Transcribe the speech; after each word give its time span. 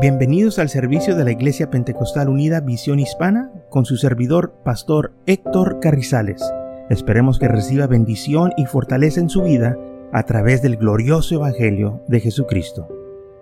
Bienvenidos 0.00 0.60
al 0.60 0.68
servicio 0.68 1.16
de 1.16 1.24
la 1.24 1.32
Iglesia 1.32 1.70
Pentecostal 1.70 2.28
Unida 2.28 2.60
Visión 2.60 3.00
Hispana 3.00 3.50
con 3.68 3.84
su 3.84 3.96
servidor, 3.96 4.54
Pastor 4.64 5.12
Héctor 5.26 5.80
Carrizales. 5.80 6.40
Esperemos 6.88 7.40
que 7.40 7.48
reciba 7.48 7.88
bendición 7.88 8.52
y 8.56 8.66
fortaleza 8.66 9.18
en 9.18 9.28
su 9.28 9.42
vida 9.42 9.76
a 10.12 10.22
través 10.22 10.62
del 10.62 10.76
glorioso 10.76 11.34
Evangelio 11.34 12.00
de 12.06 12.20
Jesucristo. 12.20 12.86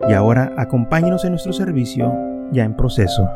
Y 0.08 0.14
ahora 0.14 0.54
acompáñenos 0.56 1.26
en 1.26 1.32
nuestro 1.32 1.52
servicio 1.52 2.10
ya 2.52 2.64
en 2.64 2.74
proceso. 2.74 3.28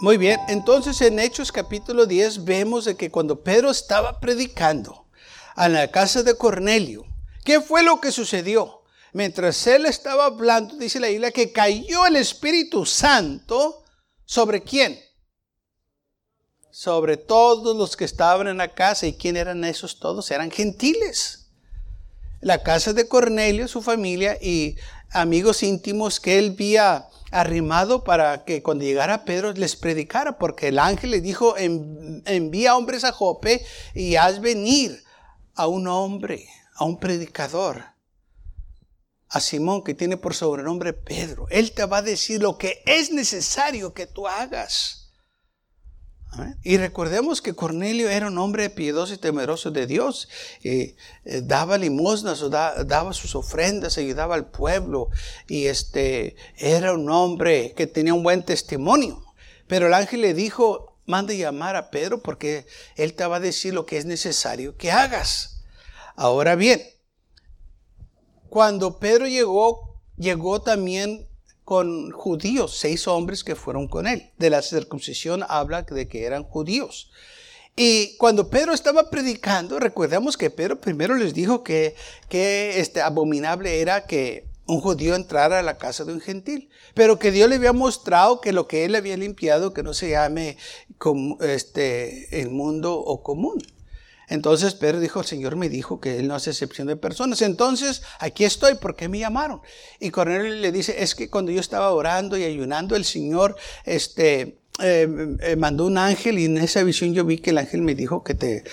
Muy 0.00 0.16
bien, 0.16 0.38
entonces 0.48 1.00
en 1.00 1.18
Hechos 1.18 1.50
capítulo 1.50 2.06
10 2.06 2.44
vemos 2.44 2.84
de 2.84 2.94
que 2.94 3.10
cuando 3.10 3.42
Pedro 3.42 3.70
estaba 3.70 4.20
predicando, 4.20 4.99
a 5.54 5.68
la 5.68 5.90
casa 5.90 6.22
de 6.22 6.36
Cornelio. 6.36 7.04
¿Qué 7.44 7.60
fue 7.60 7.82
lo 7.82 8.00
que 8.00 8.12
sucedió? 8.12 8.82
Mientras 9.12 9.66
él 9.66 9.86
estaba 9.86 10.26
hablando, 10.26 10.76
dice 10.76 11.00
la 11.00 11.08
Biblia, 11.08 11.32
que 11.32 11.52
cayó 11.52 12.06
el 12.06 12.16
Espíritu 12.16 12.86
Santo 12.86 13.82
sobre 14.24 14.62
quién? 14.62 14.98
Sobre 16.70 17.16
todos 17.16 17.76
los 17.76 17.96
que 17.96 18.04
estaban 18.04 18.46
en 18.46 18.58
la 18.58 18.72
casa. 18.72 19.06
¿Y 19.06 19.14
quién 19.14 19.36
eran 19.36 19.64
esos 19.64 19.98
todos? 19.98 20.30
Eran 20.30 20.50
gentiles. 20.50 21.48
La 22.40 22.62
casa 22.62 22.92
de 22.92 23.08
Cornelio, 23.08 23.66
su 23.66 23.82
familia 23.82 24.38
y 24.40 24.76
amigos 25.10 25.62
íntimos 25.62 26.20
que 26.20 26.38
él 26.38 26.52
había 26.54 27.08
arrimado 27.32 28.02
para 28.04 28.44
que 28.44 28.62
cuando 28.62 28.84
llegara 28.84 29.24
Pedro 29.24 29.52
les 29.52 29.76
predicara, 29.76 30.38
porque 30.38 30.68
el 30.68 30.78
ángel 30.78 31.10
le 31.10 31.20
dijo, 31.20 31.54
envía 31.56 32.76
hombres 32.76 33.04
a 33.04 33.12
Jope 33.12 33.64
y 33.94 34.16
haz 34.16 34.40
venir 34.40 35.02
a 35.60 35.66
un 35.66 35.86
hombre, 35.88 36.48
a 36.74 36.84
un 36.84 36.98
predicador, 36.98 37.84
a 39.28 39.40
Simón 39.40 39.84
que 39.84 39.92
tiene 39.92 40.16
por 40.16 40.34
sobrenombre 40.34 40.94
Pedro. 40.94 41.46
Él 41.50 41.72
te 41.72 41.84
va 41.84 41.98
a 41.98 42.02
decir 42.02 42.40
lo 42.40 42.56
que 42.56 42.82
es 42.86 43.12
necesario 43.12 43.92
que 43.92 44.06
tú 44.06 44.26
hagas. 44.26 45.12
Y 46.62 46.78
recordemos 46.78 47.42
que 47.42 47.54
Cornelio 47.54 48.08
era 48.08 48.28
un 48.28 48.38
hombre 48.38 48.70
piedoso 48.70 49.12
y 49.12 49.18
temeroso 49.18 49.70
de 49.70 49.86
Dios. 49.86 50.28
Eh, 50.62 50.96
daba 51.42 51.76
limosnas, 51.76 52.42
daba 52.50 53.12
sus 53.12 53.34
ofrendas, 53.34 53.98
ayudaba 53.98 54.36
al 54.36 54.50
pueblo. 54.50 55.10
Y 55.46 55.66
este, 55.66 56.36
era 56.56 56.94
un 56.94 57.10
hombre 57.10 57.74
que 57.76 57.86
tenía 57.86 58.14
un 58.14 58.22
buen 58.22 58.44
testimonio. 58.44 59.22
Pero 59.66 59.88
el 59.88 59.94
ángel 59.94 60.22
le 60.22 60.32
dijo, 60.32 60.96
manda 61.04 61.34
llamar 61.34 61.76
a 61.76 61.90
Pedro 61.90 62.22
porque 62.22 62.66
él 62.96 63.12
te 63.12 63.26
va 63.26 63.36
a 63.36 63.40
decir 63.40 63.74
lo 63.74 63.84
que 63.84 63.98
es 63.98 64.06
necesario 64.06 64.76
que 64.76 64.90
hagas. 64.90 65.59
Ahora 66.20 66.54
bien, 66.54 66.82
cuando 68.50 68.98
Pedro 68.98 69.26
llegó, 69.26 70.02
llegó 70.18 70.60
también 70.60 71.26
con 71.64 72.10
judíos, 72.10 72.76
seis 72.76 73.08
hombres 73.08 73.42
que 73.42 73.56
fueron 73.56 73.88
con 73.88 74.06
él. 74.06 74.30
De 74.36 74.50
la 74.50 74.60
circuncisión 74.60 75.42
habla 75.48 75.80
de 75.80 76.08
que 76.08 76.24
eran 76.24 76.42
judíos. 76.42 77.10
Y 77.74 78.18
cuando 78.18 78.50
Pedro 78.50 78.74
estaba 78.74 79.08
predicando, 79.08 79.80
recordemos 79.80 80.36
que 80.36 80.50
Pedro 80.50 80.78
primero 80.78 81.14
les 81.14 81.32
dijo 81.32 81.64
que, 81.64 81.94
que 82.28 82.80
este 82.80 83.00
abominable 83.00 83.80
era 83.80 84.04
que 84.04 84.44
un 84.66 84.82
judío 84.82 85.14
entrara 85.14 85.60
a 85.60 85.62
la 85.62 85.78
casa 85.78 86.04
de 86.04 86.12
un 86.12 86.20
gentil, 86.20 86.68
pero 86.92 87.18
que 87.18 87.30
Dios 87.30 87.48
le 87.48 87.56
había 87.56 87.72
mostrado 87.72 88.42
que 88.42 88.52
lo 88.52 88.68
que 88.68 88.84
él 88.84 88.94
había 88.94 89.16
limpiado, 89.16 89.72
que 89.72 89.82
no 89.82 89.94
se 89.94 90.10
llame 90.10 90.58
como 90.98 91.40
este, 91.40 92.42
el 92.42 92.50
mundo 92.50 92.98
o 92.98 93.22
común. 93.22 93.62
Entonces 94.30 94.74
Pedro 94.74 95.00
dijo, 95.00 95.20
el 95.20 95.26
Señor 95.26 95.56
me 95.56 95.68
dijo 95.68 96.00
que 96.00 96.18
Él 96.18 96.28
no 96.28 96.36
hace 96.36 96.50
excepción 96.50 96.86
de 96.86 96.96
personas. 96.96 97.42
Entonces, 97.42 98.02
aquí 98.20 98.44
estoy, 98.44 98.76
¿por 98.76 98.94
qué 98.94 99.08
me 99.08 99.18
llamaron? 99.18 99.60
Y 99.98 100.10
Cornelio 100.10 100.54
le 100.54 100.70
dice, 100.70 101.02
es 101.02 101.16
que 101.16 101.28
cuando 101.28 101.50
yo 101.50 101.60
estaba 101.60 101.90
orando 101.90 102.38
y 102.38 102.44
ayunando, 102.44 102.94
el 102.94 103.04
Señor, 103.04 103.56
este, 103.84 104.59
eh, 104.78 105.56
mandó 105.58 105.84
un 105.84 105.98
ángel 105.98 106.38
y 106.38 106.46
en 106.46 106.56
esa 106.56 106.82
visión 106.82 107.12
yo 107.12 107.24
vi 107.24 107.38
que 107.38 107.50
el 107.50 107.58
ángel 107.58 107.82
me 107.82 107.94
dijo 107.94 108.24
que 108.24 108.34
te 108.34 108.64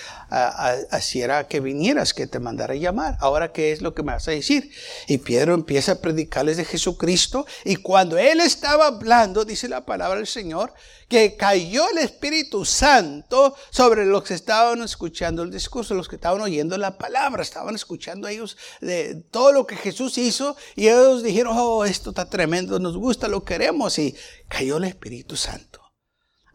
hiciera 0.96 1.48
que 1.48 1.60
vinieras, 1.60 2.14
que 2.14 2.26
te 2.26 2.38
mandara 2.38 2.74
a 2.74 2.76
llamar. 2.76 3.16
Ahora, 3.20 3.52
¿qué 3.52 3.72
es 3.72 3.82
lo 3.82 3.94
que 3.94 4.02
me 4.02 4.12
vas 4.12 4.28
a 4.28 4.30
decir? 4.30 4.70
Y 5.06 5.18
Pedro 5.18 5.54
empieza 5.54 5.92
a 5.92 6.00
predicarles 6.00 6.56
de 6.56 6.64
Jesucristo 6.64 7.46
y 7.64 7.76
cuando 7.76 8.16
él 8.16 8.40
estaba 8.40 8.86
hablando, 8.86 9.44
dice 9.44 9.68
la 9.68 9.84
palabra 9.84 10.16
del 10.16 10.26
Señor, 10.26 10.72
que 11.08 11.36
cayó 11.36 11.88
el 11.90 11.98
Espíritu 11.98 12.64
Santo 12.66 13.54
sobre 13.70 14.04
los 14.04 14.22
que 14.24 14.34
estaban 14.34 14.82
escuchando 14.82 15.42
el 15.42 15.50
discurso, 15.50 15.94
los 15.94 16.08
que 16.08 16.16
estaban 16.16 16.40
oyendo 16.42 16.76
la 16.76 16.98
palabra, 16.98 17.42
estaban 17.42 17.74
escuchando 17.74 18.28
a 18.28 18.32
ellos 18.32 18.58
de 18.82 19.14
todo 19.30 19.52
lo 19.52 19.66
que 19.66 19.76
Jesús 19.76 20.18
hizo 20.18 20.56
y 20.76 20.88
ellos 20.88 21.22
dijeron, 21.22 21.56
oh, 21.58 21.84
esto 21.86 22.10
está 22.10 22.28
tremendo, 22.28 22.78
nos 22.78 22.96
gusta, 22.96 23.26
lo 23.26 23.42
queremos 23.42 23.98
y 23.98 24.14
cayó 24.48 24.78
el 24.78 24.84
Espíritu 24.84 25.36
Santo. 25.36 25.82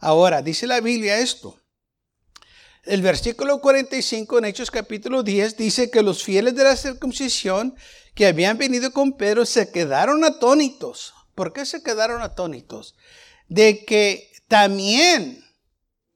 Ahora, 0.00 0.42
dice 0.42 0.66
la 0.66 0.80
Biblia 0.80 1.18
esto. 1.18 1.58
El 2.84 3.00
versículo 3.00 3.60
45 3.60 4.38
en 4.38 4.44
Hechos 4.44 4.70
capítulo 4.70 5.22
10 5.22 5.56
dice 5.56 5.90
que 5.90 6.02
los 6.02 6.22
fieles 6.22 6.54
de 6.54 6.64
la 6.64 6.76
circuncisión 6.76 7.74
que 8.14 8.26
habían 8.26 8.58
venido 8.58 8.92
con 8.92 9.16
Pedro 9.16 9.46
se 9.46 9.70
quedaron 9.72 10.22
atónitos. 10.24 11.14
¿Por 11.34 11.54
qué 11.54 11.64
se 11.64 11.82
quedaron 11.82 12.20
atónitos? 12.20 12.94
De 13.48 13.86
que 13.86 14.30
también 14.48 15.42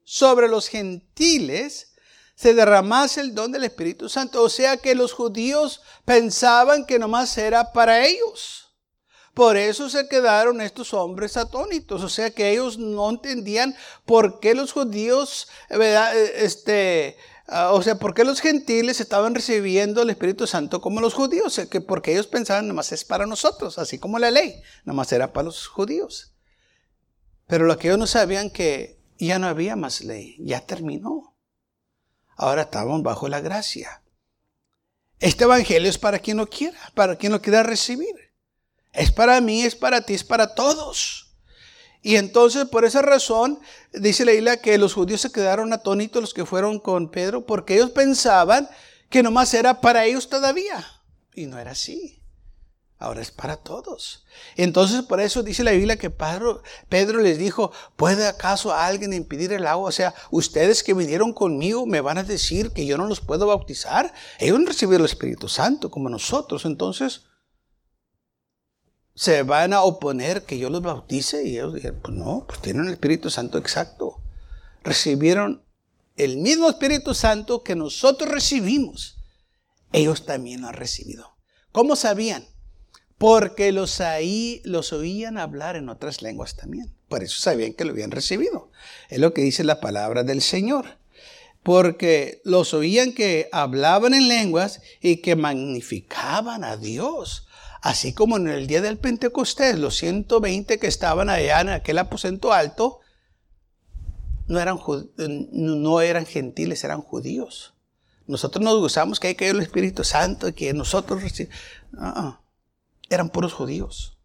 sobre 0.03 0.47
los 0.47 0.67
gentiles 0.67 1.93
se 2.35 2.53
derramase 2.53 3.19
el 3.21 3.33
don 3.33 3.51
del 3.51 3.63
Espíritu 3.63 4.07
Santo. 4.07 4.43
O 4.43 4.49
sea 4.49 4.77
que 4.77 4.95
los 4.95 5.11
judíos 5.11 5.81
pensaban 6.05 6.85
que 6.85 6.99
nomás 6.99 7.37
era 7.37 7.73
para 7.73 8.05
ellos. 8.05 8.68
Por 9.33 9.57
eso 9.57 9.89
se 9.89 10.07
quedaron 10.07 10.61
estos 10.61 10.93
hombres 10.93 11.37
atónitos, 11.37 12.03
o 12.03 12.09
sea 12.09 12.31
que 12.31 12.51
ellos 12.51 12.77
no 12.77 13.09
entendían 13.09 13.75
por 14.05 14.39
qué 14.39 14.55
los 14.55 14.71
judíos, 14.71 15.47
eh, 15.69 16.33
este, 16.35 17.17
ah, 17.47 17.71
o 17.71 17.81
sea, 17.81 17.99
por 17.99 18.13
qué 18.13 18.23
los 18.23 18.41
gentiles 18.41 18.99
estaban 18.99 19.35
recibiendo 19.35 20.01
el 20.01 20.09
Espíritu 20.09 20.47
Santo 20.47 20.81
como 20.81 20.99
los 20.99 21.13
judíos, 21.13 21.61
que 21.69 21.81
porque 21.81 22.11
ellos 22.11 22.27
pensaban 22.27 22.67
nomás 22.67 22.91
es 22.91 23.05
para 23.05 23.25
nosotros, 23.25 23.77
así 23.77 23.99
como 23.99 24.19
la 24.19 24.31
ley, 24.31 24.61
nomás 24.83 25.11
era 25.11 25.31
para 25.31 25.45
los 25.45 25.67
judíos. 25.67 26.33
Pero 27.47 27.65
lo 27.65 27.77
que 27.77 27.87
ellos 27.87 27.99
no 27.99 28.07
sabían 28.07 28.49
que 28.49 28.99
ya 29.17 29.39
no 29.39 29.47
había 29.47 29.75
más 29.75 30.01
ley, 30.01 30.37
ya 30.39 30.61
terminó. 30.61 31.35
Ahora 32.35 32.63
estaban 32.63 33.03
bajo 33.03 33.27
la 33.27 33.41
gracia. 33.41 34.01
Este 35.19 35.43
evangelio 35.43 35.89
es 35.89 35.97
para 35.97 36.19
quien 36.19 36.37
lo 36.37 36.47
quiera, 36.47 36.79
para 36.95 37.17
quien 37.17 37.33
lo 37.33 37.41
quiera 37.41 37.63
recibir. 37.63 38.28
Es 38.93 39.11
para 39.11 39.39
mí, 39.41 39.63
es 39.63 39.75
para 39.75 40.01
ti, 40.01 40.13
es 40.13 40.23
para 40.23 40.55
todos. 40.55 41.29
Y 42.01 42.15
entonces 42.15 42.65
por 42.65 42.85
esa 42.85 43.01
razón 43.01 43.59
dice 43.93 44.25
la 44.25 44.31
isla 44.31 44.57
que 44.57 44.77
los 44.77 44.93
judíos 44.93 45.21
se 45.21 45.31
quedaron 45.31 45.73
atónitos 45.73 46.21
los 46.21 46.33
que 46.33 46.45
fueron 46.45 46.79
con 46.79 47.11
Pedro 47.11 47.45
porque 47.45 47.75
ellos 47.75 47.91
pensaban 47.91 48.69
que 49.09 49.21
nomás 49.21 49.53
era 49.53 49.81
para 49.81 50.05
ellos 50.05 50.29
todavía. 50.29 50.85
Y 51.33 51.45
no 51.45 51.59
era 51.59 51.71
así. 51.71 52.15
Ahora 52.97 53.21
es 53.21 53.31
para 53.31 53.57
todos. 53.57 54.25
Entonces 54.55 55.03
por 55.03 55.21
eso 55.21 55.41
dice 55.43 55.63
la 55.63 55.71
Biblia 55.71 55.97
que 55.97 56.09
Pedro, 56.09 56.63
Pedro 56.89 57.21
les 57.21 57.37
dijo, 57.37 57.71
¿puede 57.95 58.27
acaso 58.27 58.73
alguien 58.73 59.13
impedir 59.13 59.53
el 59.53 59.67
agua? 59.67 59.89
O 59.89 59.91
sea, 59.91 60.13
ustedes 60.31 60.83
que 60.83 60.93
vinieron 60.93 61.33
conmigo 61.33 61.85
me 61.85 62.01
van 62.01 62.17
a 62.17 62.23
decir 62.23 62.71
que 62.71 62.85
yo 62.85 62.97
no 62.97 63.07
los 63.07 63.21
puedo 63.21 63.47
bautizar. 63.47 64.13
Ellos 64.37 64.57
han 64.57 64.67
recibido 64.67 64.99
el 64.99 65.05
Espíritu 65.05 65.47
Santo 65.47 65.89
como 65.89 66.09
nosotros. 66.09 66.65
Entonces, 66.65 67.28
se 69.19 69.43
van 69.43 69.73
a 69.73 69.81
oponer 69.81 70.43
que 70.43 70.57
yo 70.57 70.69
los 70.69 70.81
bautice 70.81 71.45
y 71.45 71.57
ellos 71.57 71.73
dijeron, 71.73 71.99
pues 72.01 72.15
no, 72.15 72.45
pues 72.47 72.61
tienen 72.61 72.85
el 72.85 72.93
Espíritu 72.93 73.29
Santo 73.29 73.57
exacto. 73.57 74.21
Recibieron 74.81 75.61
el 76.15 76.37
mismo 76.37 76.69
Espíritu 76.69 77.13
Santo 77.13 77.61
que 77.61 77.75
nosotros 77.75 78.31
recibimos. 78.31 79.17
Ellos 79.91 80.25
también 80.25 80.61
lo 80.61 80.69
han 80.69 80.73
recibido. 80.73 81.35
¿Cómo 81.73 81.97
sabían? 81.97 82.45
Porque 83.17 83.73
los 83.73 83.99
ahí 83.99 84.61
los 84.63 84.93
oían 84.93 85.37
hablar 85.37 85.75
en 85.75 85.89
otras 85.89 86.21
lenguas 86.21 86.55
también. 86.55 86.95
Por 87.09 87.21
eso 87.21 87.41
sabían 87.41 87.73
que 87.73 87.83
lo 87.83 87.91
habían 87.91 88.11
recibido. 88.11 88.71
Es 89.09 89.19
lo 89.19 89.33
que 89.33 89.41
dice 89.41 89.65
la 89.65 89.81
palabra 89.81 90.23
del 90.23 90.41
Señor. 90.41 90.97
Porque 91.61 92.39
los 92.45 92.73
oían 92.73 93.11
que 93.11 93.49
hablaban 93.51 94.13
en 94.13 94.29
lenguas 94.29 94.81
y 95.01 95.17
que 95.17 95.35
magnificaban 95.35 96.63
a 96.63 96.77
Dios. 96.77 97.48
Así 97.81 98.13
como 98.13 98.37
en 98.37 98.47
el 98.47 98.67
día 98.67 98.81
del 98.81 98.97
Pentecostés, 98.97 99.79
los 99.79 99.95
120 99.97 100.79
que 100.79 100.87
estaban 100.87 101.29
allá 101.29 101.61
en 101.61 101.69
aquel 101.69 101.97
aposento 101.97 102.51
alto, 102.51 102.99
no 104.47 104.59
eran, 104.59 104.79
no 105.51 106.01
eran 106.01 106.25
gentiles, 106.25 106.83
eran 106.83 107.01
judíos. 107.01 107.75
Nosotros 108.27 108.63
nos 108.63 108.79
gozamos 108.79 109.19
que 109.19 109.27
hay 109.27 109.35
caído 109.35 109.55
el 109.55 109.61
Espíritu 109.61 110.03
Santo 110.03 110.53
que 110.53 110.73
nosotros 110.73 111.21
no, 111.91 112.41
eran 113.09 113.29
puros 113.29 113.53
judíos. 113.53 114.17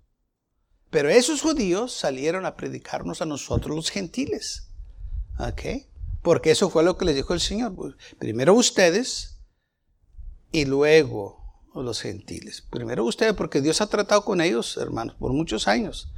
Pero 0.91 1.09
esos 1.09 1.43
judíos 1.43 1.93
salieron 1.93 2.47
a 2.47 2.57
predicarnos 2.57 3.23
a 3.23 3.27
nosotros 3.27 3.75
los 3.75 3.91
gentiles. 3.91 4.69
¿Ok? 5.39 5.87
Porque 6.23 6.51
eso 6.51 6.71
fue 6.71 6.85
lo 6.85 6.97
que 6.97 7.05
les 7.05 7.17
dijo 7.17 7.35
el 7.35 7.41
Señor. 7.41 7.97
Primero 8.19 8.55
ustedes 8.55 9.41
y 10.53 10.65
luego 10.65 11.44
los 11.83 12.01
gentiles. 12.01 12.63
Primero 12.71 13.05
ustedes, 13.05 13.33
porque 13.33 13.61
Dios 13.61 13.81
ha 13.81 13.89
tratado 13.89 14.25
con 14.25 14.41
ellos, 14.41 14.77
hermanos, 14.77 15.17
por 15.19 15.33
muchos 15.33 15.67
años. 15.67 16.13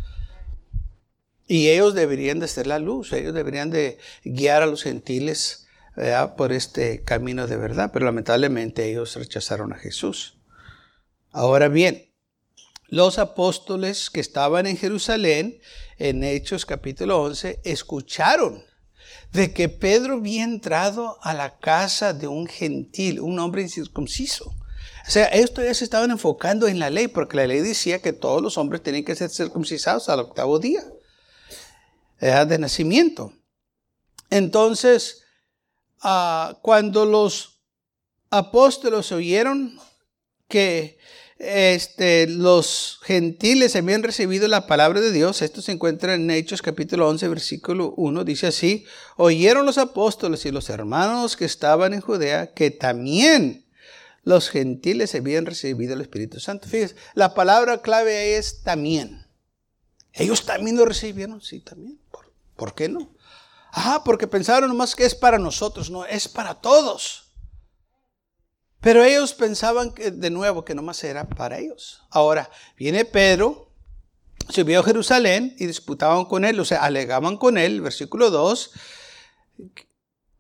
Y 1.47 1.69
ellos 1.69 1.95
deberían 1.95 2.41
de 2.41 2.49
ser 2.49 2.67
la 2.67 2.79
luz, 2.79 3.13
ellos 3.13 3.33
deberían 3.33 3.71
de 3.71 3.99
guiar 4.25 4.63
a 4.63 4.67
los 4.67 4.83
gentiles 4.83 5.67
por 6.37 6.53
este 6.53 7.03
camino 7.05 7.47
de 7.47 7.57
verdad, 7.57 7.91
pero 7.93 8.05
lamentablemente 8.05 8.91
ellos 8.91 9.17
rechazaron 9.17 9.73
a 9.73 9.79
Jesús. 9.79 10.37
Ahora 11.31 11.69
bien, 11.69 12.11
los 12.89 13.19
apóstoles 13.19 14.11
que 14.11 14.21
estaban 14.21 14.67
en 14.67 14.77
Jerusalén, 14.77 15.59
en 15.99 16.23
Hechos 16.23 16.67
capítulo 16.67 17.23
11, 17.23 17.61
escucharon 17.65 18.63
de 19.33 19.53
que 19.55 19.69
Pedro 19.69 20.15
había 20.15 20.45
entrado 20.45 21.19
a 21.23 21.33
la 21.33 21.59
casa 21.59 22.13
de 22.13 22.27
un 22.27 22.47
gentil, 22.47 23.21
un 23.21 23.39
hombre 23.39 23.63
incircunciso. 23.63 24.55
O 25.07 25.11
sea, 25.11 25.29
ellos 25.33 25.53
todavía 25.53 25.75
se 25.75 25.85
estaban 25.85 26.11
enfocando 26.11 26.67
en 26.67 26.79
la 26.79 26.91
ley, 26.91 27.09
porque 27.09 27.37
la 27.37 27.47
ley 27.47 27.61
decía 27.61 28.03
que 28.03 28.13
todos 28.13 28.43
los 28.43 28.59
hombres 28.59 28.83
tenían 28.83 29.05
que 29.05 29.15
ser 29.15 29.31
circuncisados 29.31 30.09
al 30.09 30.21
octavo 30.21 30.59
día 30.59 30.83
de 32.19 32.59
nacimiento. 32.59 33.33
Entonces, 34.31 35.23
ah, 36.01 36.59
cuando 36.63 37.05
los 37.05 37.61
apóstoles 38.31 39.13
oyeron 39.13 39.79
que 40.49 40.99
este, 41.39 42.27
los 42.29 42.99
gentiles 43.03 43.77
habían 43.77 44.03
recibido 44.03 44.49
la 44.49 44.67
palabra 44.67 45.01
de 45.01 45.13
Dios. 45.13 45.43
Esto 45.43 45.61
se 45.61 45.73
encuentra 45.73 46.15
en 46.15 46.31
Hechos 46.31 46.63
capítulo 46.63 47.09
11, 47.09 47.29
versículo 47.29 47.93
1. 47.97 48.25
Dice 48.25 48.47
así, 48.47 48.87
oyeron 49.17 49.67
los 49.67 49.79
apóstoles 49.79 50.47
y 50.47 50.51
los 50.51 50.71
hermanos 50.71 51.37
que 51.37 51.45
estaban 51.45 51.93
en 51.93 52.01
Judea 52.01 52.53
que 52.55 52.71
también 52.71 53.66
los 54.27 54.51
gentiles 54.51 55.15
habían 55.15 55.47
recibido 55.47 55.95
el 55.95 56.01
Espíritu 56.01 56.41
Santo. 56.41 56.67
Fíjense, 56.69 56.97
la 57.15 57.33
palabra 57.33 57.81
clave 57.81 58.37
es 58.37 58.65
también. 58.65 59.25
Ellos 60.13 60.45
también 60.45 60.77
lo 60.77 60.85
recibieron, 60.85 61.41
sí, 61.41 61.61
también. 61.61 62.01
¿Por, 62.11 62.33
¿por 62.57 62.75
qué 62.75 62.89
no? 62.89 63.15
Ah, 63.71 64.03
porque 64.05 64.27
pensaron 64.27 64.69
nomás 64.69 64.97
que 64.97 65.05
es 65.05 65.15
para 65.15 65.39
nosotros, 65.39 65.91
no, 65.91 66.05
es 66.05 66.27
para 66.27 66.55
todos. 66.55 67.37
Pero 68.81 69.05
ellos 69.05 69.33
pensaban 69.33 69.95
que 69.95 70.11
de 70.11 70.31
nuevo 70.31 70.65
que 70.65 70.75
nomás 70.75 71.05
era 71.05 71.29
para 71.29 71.59
ellos. 71.59 72.03
Ahora, 72.11 72.51
viene 72.77 73.05
Pedro, 73.05 73.71
subió 74.49 74.81
a 74.81 74.83
Jerusalén 74.83 75.55
y 75.57 75.67
disputaban 75.67 76.25
con 76.25 76.45
él, 76.45 76.59
o 76.59 76.65
sea, 76.65 76.83
alegaban 76.83 77.37
con 77.37 77.59
él, 77.59 77.81
versículo 77.81 78.31
2, 78.31 78.73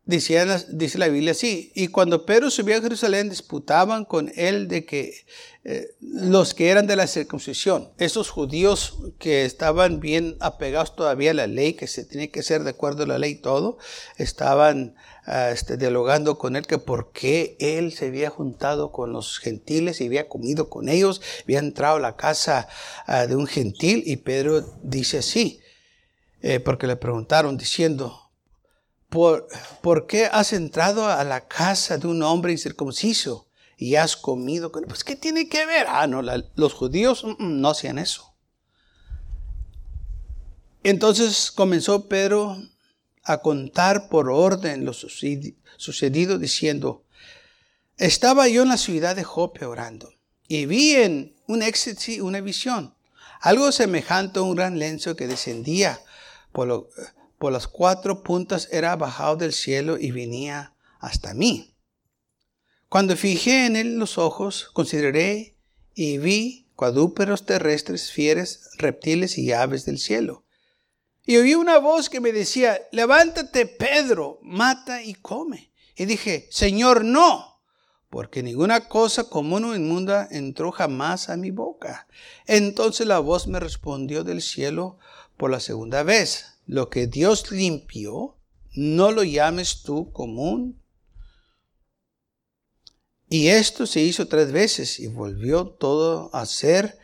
dice 0.06 0.98
la 0.98 1.08
Biblia 1.08 1.32
así, 1.32 1.72
y 1.74 1.88
cuando 1.88 2.24
Pedro 2.24 2.48
subió 2.48 2.76
a 2.76 2.80
Jerusalén 2.80 3.28
disputaban 3.28 4.04
con 4.04 4.30
él 4.36 4.68
de 4.68 4.84
que 4.84 5.24
eh, 5.64 5.96
los 6.00 6.54
que 6.54 6.70
eran 6.70 6.86
de 6.86 6.94
la 6.94 7.08
circuncisión, 7.08 7.90
esos 7.98 8.30
judíos 8.30 8.98
que 9.18 9.44
estaban 9.44 9.98
bien 9.98 10.36
apegados 10.38 10.94
todavía 10.94 11.32
a 11.32 11.34
la 11.34 11.48
ley, 11.48 11.74
que 11.74 11.88
se 11.88 12.04
tiene 12.04 12.30
que 12.30 12.44
ser 12.44 12.62
de 12.62 12.70
acuerdo 12.70 13.02
a 13.02 13.08
la 13.08 13.18
ley 13.18 13.34
todo, 13.34 13.78
estaban 14.16 14.94
ah, 15.24 15.50
este, 15.50 15.76
dialogando 15.76 16.38
con 16.38 16.54
él 16.54 16.68
que 16.68 16.78
por 16.78 17.10
qué 17.10 17.56
él 17.58 17.92
se 17.92 18.06
había 18.06 18.30
juntado 18.30 18.92
con 18.92 19.12
los 19.12 19.40
gentiles 19.40 20.00
y 20.00 20.06
había 20.06 20.28
comido 20.28 20.70
con 20.70 20.88
ellos, 20.88 21.20
había 21.42 21.58
entrado 21.58 21.96
a 21.96 22.00
la 22.00 22.14
casa 22.14 22.68
ah, 23.08 23.26
de 23.26 23.34
un 23.34 23.48
gentil 23.48 24.04
y 24.06 24.18
Pedro 24.18 24.60
dice 24.84 25.18
así, 25.18 25.58
eh, 26.42 26.60
porque 26.60 26.86
le 26.86 26.94
preguntaron 26.94 27.56
diciendo, 27.56 28.25
¿Por, 29.08 29.46
¿por, 29.82 30.06
qué 30.06 30.26
has 30.26 30.52
entrado 30.52 31.06
a 31.06 31.22
la 31.24 31.46
casa 31.46 31.96
de 31.96 32.08
un 32.08 32.22
hombre 32.22 32.52
incircunciso 32.52 33.48
y 33.76 33.94
has 33.94 34.16
comido? 34.16 34.72
Pues, 34.72 35.04
¿qué 35.04 35.16
tiene 35.16 35.48
que 35.48 35.64
ver? 35.64 35.86
Ah, 35.88 36.06
no, 36.06 36.22
los 36.22 36.72
judíos 36.74 37.24
mm, 37.24 37.30
mm, 37.38 37.60
no 37.60 37.70
hacían 37.70 37.98
eso. 37.98 38.34
Entonces 40.82 41.50
comenzó 41.50 42.08
Pedro 42.08 42.56
a 43.24 43.38
contar 43.38 44.08
por 44.08 44.30
orden 44.30 44.84
lo 44.84 44.92
sucedido, 44.92 46.38
diciendo, 46.38 47.02
estaba 47.96 48.46
yo 48.46 48.62
en 48.62 48.68
la 48.68 48.76
ciudad 48.76 49.16
de 49.16 49.24
Jope 49.24 49.64
orando 49.66 50.12
y 50.46 50.66
vi 50.66 50.94
en 50.94 51.34
un 51.48 51.62
éxtasis 51.62 52.20
una 52.20 52.40
visión, 52.40 52.94
algo 53.40 53.72
semejante 53.72 54.38
a 54.38 54.42
un 54.42 54.54
gran 54.54 54.78
lenzo 54.78 55.16
que 55.16 55.26
descendía 55.26 56.00
por, 56.52 56.68
lo, 56.68 56.88
por 57.38 57.52
las 57.52 57.68
cuatro 57.68 58.22
puntas 58.22 58.68
era 58.72 58.96
bajado 58.96 59.36
del 59.36 59.52
cielo 59.52 59.98
y 59.98 60.10
venía 60.10 60.74
hasta 60.98 61.34
mí. 61.34 61.74
Cuando 62.88 63.16
fijé 63.16 63.66
en 63.66 63.76
él 63.76 63.98
los 63.98 64.16
ojos, 64.16 64.70
consideré 64.72 65.56
y 65.94 66.18
vi 66.18 66.68
cuadrúpedos 66.76 67.44
terrestres, 67.44 68.10
fieres, 68.10 68.70
reptiles 68.78 69.38
y 69.38 69.52
aves 69.52 69.84
del 69.84 69.98
cielo. 69.98 70.44
Y 71.24 71.36
oí 71.36 71.54
una 71.54 71.78
voz 71.78 72.08
que 72.08 72.20
me 72.20 72.32
decía, 72.32 72.80
levántate, 72.92 73.66
Pedro, 73.66 74.38
mata 74.42 75.02
y 75.02 75.14
come. 75.14 75.72
Y 75.96 76.04
dije, 76.04 76.46
Señor, 76.50 77.04
no, 77.04 77.60
porque 78.10 78.42
ninguna 78.42 78.88
cosa 78.88 79.24
común 79.24 79.64
o 79.64 79.74
inmunda 79.74 80.28
entró 80.30 80.70
jamás 80.70 81.28
a 81.28 81.36
mi 81.36 81.50
boca. 81.50 82.06
Entonces 82.46 83.06
la 83.06 83.18
voz 83.18 83.48
me 83.48 83.58
respondió 83.58 84.22
del 84.22 84.40
cielo 84.40 84.98
por 85.36 85.50
la 85.50 85.58
segunda 85.58 86.02
vez 86.04 86.55
lo 86.66 86.90
que 86.90 87.06
Dios 87.06 87.50
limpió, 87.50 88.36
no 88.74 89.10
lo 89.10 89.22
llames 89.24 89.82
tú 89.82 90.12
común. 90.12 90.82
Y 93.28 93.48
esto 93.48 93.86
se 93.86 94.00
hizo 94.00 94.28
tres 94.28 94.52
veces 94.52 95.00
y 95.00 95.06
volvió 95.08 95.66
todo 95.66 96.30
a 96.34 96.46
ser 96.46 96.98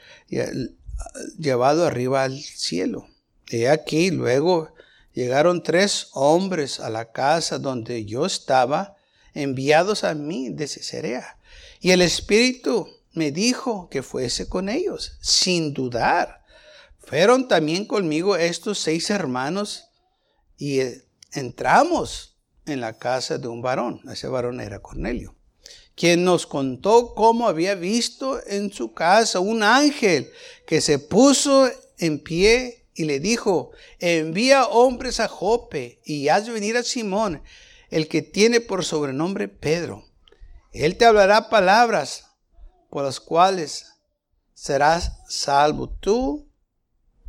llevado 1.39 1.87
arriba 1.87 2.25
al 2.25 2.39
cielo. 2.41 3.09
Y 3.49 3.65
aquí 3.65 4.11
luego 4.11 4.73
llegaron 5.13 5.63
tres 5.63 6.09
hombres 6.13 6.81
a 6.81 6.91
la 6.91 7.11
casa 7.13 7.59
donde 7.59 8.05
yo 8.05 8.27
estaba, 8.27 8.97
enviados 9.35 10.05
a 10.05 10.15
mí 10.15 10.51
de 10.51 10.69
Cesarea. 10.69 11.39
Y 11.81 11.91
el 11.91 12.03
Espíritu 12.03 12.89
me 13.13 13.31
dijo 13.31 13.89
que 13.89 14.03
fuese 14.03 14.49
con 14.49 14.69
ellos, 14.69 15.19
sin 15.21 15.73
dudar. 15.73 16.42
Fueron 17.05 17.49
también 17.49 17.85
conmigo 17.85 18.37
estos 18.37 18.79
seis 18.79 19.11
hermanos 19.11 19.89
y 20.57 20.81
eh, 20.81 21.05
entramos 21.33 22.39
en 22.67 22.81
la 22.81 22.99
casa 22.99 23.39
de 23.39 23.49
un 23.49 23.61
varón. 23.61 24.01
Ese 24.11 24.29
varón 24.29 24.61
era 24.61 24.81
Cornelio, 24.81 25.35
quien 25.95 26.25
nos 26.25 26.47
contó 26.47 27.15
cómo 27.15 27.49
había 27.49 27.75
visto 27.75 28.41
en 28.47 28.73
su 28.73 28.95
casa 28.95 29.41
un 29.41 29.63
ángel 29.63 30.31
que 30.67 30.81
se 30.81 30.99
puso 30.99 31.69
en 31.99 32.23
pie 32.23 32.87
y 32.95 33.05
le 33.05 33.21
dijo, 33.21 33.73
envía 33.99 34.67
hombres 34.67 35.19
a 35.19 35.29
Jope 35.29 36.01
y 36.05 36.29
haz 36.29 36.49
venir 36.49 36.77
a 36.77 36.83
Simón, 36.83 37.43
el 37.91 38.09
que 38.09 38.23
tiene 38.23 38.61
por 38.61 38.85
sobrenombre 38.85 39.49
Pedro. 39.49 40.05
Él 40.73 40.97
te 40.97 41.05
hablará 41.05 41.51
palabras 41.51 42.27
por 42.91 43.05
las 43.05 43.21
cuales 43.21 43.87
serás 44.55 45.13
salvo 45.29 45.89
tú 45.89 46.52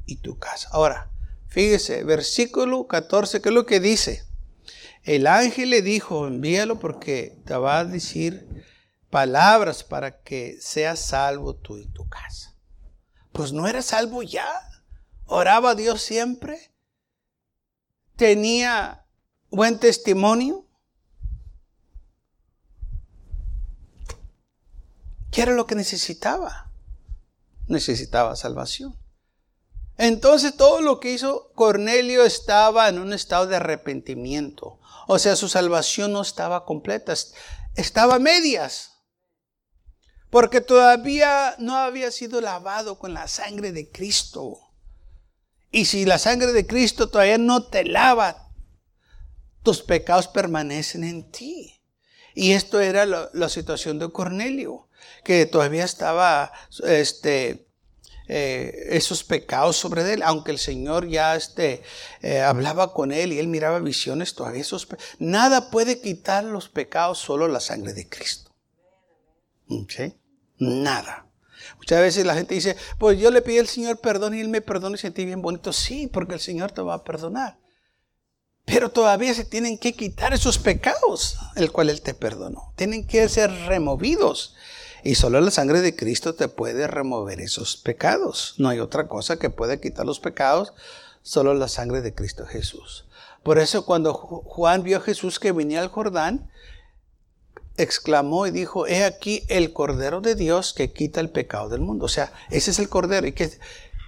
y 0.05 0.17
tu 0.17 0.37
casa. 0.37 0.69
Ahora, 0.71 1.11
fíjese, 1.47 2.03
versículo 2.03 2.87
14, 2.87 3.41
¿qué 3.41 3.49
es 3.49 3.55
lo 3.55 3.65
que 3.65 3.79
dice? 3.79 4.23
El 5.03 5.27
ángel 5.27 5.69
le 5.69 5.81
dijo, 5.81 6.27
envíalo 6.27 6.79
porque 6.79 7.41
te 7.45 7.55
va 7.55 7.79
a 7.79 7.85
decir 7.85 8.47
palabras 9.09 9.83
para 9.83 10.23
que 10.23 10.57
seas 10.61 10.99
salvo 10.99 11.55
tú 11.55 11.77
y 11.77 11.87
tu 11.87 12.07
casa. 12.07 12.55
Pues 13.31 13.51
no 13.51 13.67
era 13.67 13.81
salvo 13.81 14.23
ya. 14.23 14.47
Oraba 15.25 15.71
a 15.71 15.75
Dios 15.75 16.01
siempre. 16.01 16.73
Tenía 18.15 19.05
buen 19.49 19.79
testimonio. 19.79 20.67
¿Qué 25.31 25.41
era 25.41 25.53
lo 25.53 25.65
que 25.65 25.75
necesitaba? 25.75 26.71
Necesitaba 27.67 28.35
salvación. 28.35 29.02
Entonces 30.03 30.57
todo 30.57 30.81
lo 30.81 30.99
que 30.99 31.13
hizo 31.13 31.53
Cornelio 31.55 32.25
estaba 32.25 32.89
en 32.89 32.99
un 32.99 33.13
estado 33.13 33.47
de 33.47 33.55
arrepentimiento. 33.55 34.77
O 35.07 35.17
sea, 35.17 35.37
su 35.37 35.47
salvación 35.47 36.11
no 36.11 36.21
estaba 36.21 36.65
completa, 36.65 37.13
estaba 37.77 38.15
a 38.15 38.19
medias. 38.19 38.91
Porque 40.29 40.59
todavía 40.59 41.55
no 41.57 41.77
había 41.77 42.11
sido 42.11 42.41
lavado 42.41 42.99
con 42.99 43.13
la 43.13 43.29
sangre 43.29 43.71
de 43.71 43.91
Cristo. 43.91 44.59
Y 45.71 45.85
si 45.85 46.03
la 46.03 46.19
sangre 46.19 46.51
de 46.51 46.67
Cristo 46.67 47.07
todavía 47.07 47.37
no 47.37 47.67
te 47.67 47.85
lava, 47.85 48.49
tus 49.63 49.83
pecados 49.83 50.27
permanecen 50.27 51.05
en 51.05 51.31
ti. 51.31 51.81
Y 52.35 52.51
esto 52.51 52.81
era 52.81 53.05
la, 53.05 53.29
la 53.31 53.47
situación 53.47 53.99
de 53.99 54.11
Cornelio, 54.11 54.89
que 55.23 55.45
todavía 55.45 55.85
estaba 55.85 56.51
este, 56.83 57.69
eh, 58.27 58.87
esos 58.91 59.23
pecados 59.23 59.75
sobre 59.75 60.13
él, 60.13 60.23
aunque 60.23 60.51
el 60.51 60.59
Señor 60.59 61.07
ya 61.07 61.35
este, 61.35 61.83
eh, 62.21 62.41
hablaba 62.41 62.93
con 62.93 63.11
él 63.11 63.33
y 63.33 63.39
él 63.39 63.47
miraba 63.47 63.79
visiones, 63.79 64.33
todavía 64.33 64.61
esos 64.61 64.87
nada 65.19 65.69
puede 65.69 65.99
quitar 65.99 66.43
los 66.43 66.69
pecados, 66.69 67.19
solo 67.19 67.47
la 67.47 67.59
sangre 67.59 67.93
de 67.93 68.07
Cristo. 68.07 68.51
¿Sí? 69.89 70.13
Nada. 70.57 71.27
Muchas 71.77 71.99
veces 71.99 72.25
la 72.25 72.35
gente 72.35 72.55
dice, 72.55 72.77
pues 72.97 73.19
yo 73.19 73.31
le 73.31 73.41
pedí 73.41 73.59
al 73.59 73.67
Señor 73.67 73.99
perdón 73.99 74.35
y 74.35 74.39
Él 74.39 74.49
me 74.49 74.61
perdonó 74.61 74.95
y 74.95 74.99
sentí 74.99 75.25
bien 75.25 75.41
bonito. 75.41 75.73
Sí, 75.73 76.07
porque 76.07 76.35
el 76.35 76.39
Señor 76.39 76.71
te 76.71 76.81
va 76.81 76.95
a 76.95 77.03
perdonar. 77.03 77.57
Pero 78.65 78.91
todavía 78.91 79.33
se 79.33 79.43
tienen 79.43 79.77
que 79.77 79.93
quitar 79.93 80.33
esos 80.33 80.57
pecados, 80.57 81.37
el 81.55 81.71
cual 81.71 81.89
Él 81.89 82.01
te 82.01 82.13
perdonó. 82.13 82.73
Tienen 82.75 83.05
que 83.05 83.27
ser 83.27 83.51
removidos. 83.65 84.55
Y 85.03 85.15
solo 85.15 85.41
la 85.41 85.51
sangre 85.51 85.81
de 85.81 85.95
Cristo 85.95 86.33
te 86.33 86.47
puede 86.47 86.87
remover 86.87 87.41
esos 87.41 87.75
pecados. 87.75 88.55
No 88.57 88.69
hay 88.69 88.79
otra 88.79 89.07
cosa 89.07 89.37
que 89.37 89.49
pueda 89.49 89.77
quitar 89.77 90.05
los 90.05 90.19
pecados, 90.19 90.73
solo 91.21 91.53
la 91.53 91.67
sangre 91.67 92.01
de 92.01 92.13
Cristo 92.13 92.45
Jesús. 92.45 93.05
Por 93.43 93.59
eso 93.59 93.85
cuando 93.85 94.13
Juan 94.13 94.83
vio 94.83 94.97
a 94.97 95.01
Jesús 95.01 95.39
que 95.39 95.51
venía 95.51 95.81
al 95.81 95.89
Jordán, 95.89 96.49
exclamó 97.75 98.47
y 98.47 98.51
dijo, 98.51 98.87
he 98.87 99.03
aquí 99.03 99.43
el 99.49 99.73
Cordero 99.73 100.21
de 100.21 100.35
Dios 100.35 100.73
que 100.73 100.93
quita 100.93 101.19
el 101.19 101.29
pecado 101.29 101.67
del 101.67 101.81
mundo. 101.81 102.05
O 102.05 102.09
sea, 102.09 102.31
ese 102.49 102.71
es 102.71 102.79
el 102.79 102.87
Cordero. 102.87 103.27
¿Y 103.27 103.33
qué, 103.33 103.51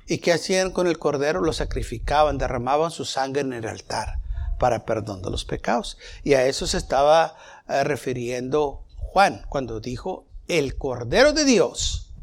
y 0.08 0.20
qué 0.20 0.32
hacían 0.32 0.72
con 0.72 0.88
el 0.88 0.98
Cordero? 0.98 1.42
Lo 1.42 1.52
sacrificaban, 1.52 2.38
derramaban 2.38 2.92
su 2.92 3.04
sangre 3.04 3.42
en 3.42 3.52
el 3.52 3.68
altar 3.68 4.20
para 4.60 4.86
perdón 4.86 5.22
de 5.22 5.32
los 5.32 5.44
pecados. 5.44 5.98
Y 6.24 6.36
a 6.36 6.46
eso 6.46 6.68
se 6.68 6.78
estaba 6.78 7.36
eh, 7.68 7.84
refiriendo 7.84 8.84
Juan 8.96 9.46
cuando 9.50 9.82
dijo, 9.82 10.26
el 10.48 10.78
Cordero 10.78 11.34
de 11.34 11.46
Dios 11.46 12.14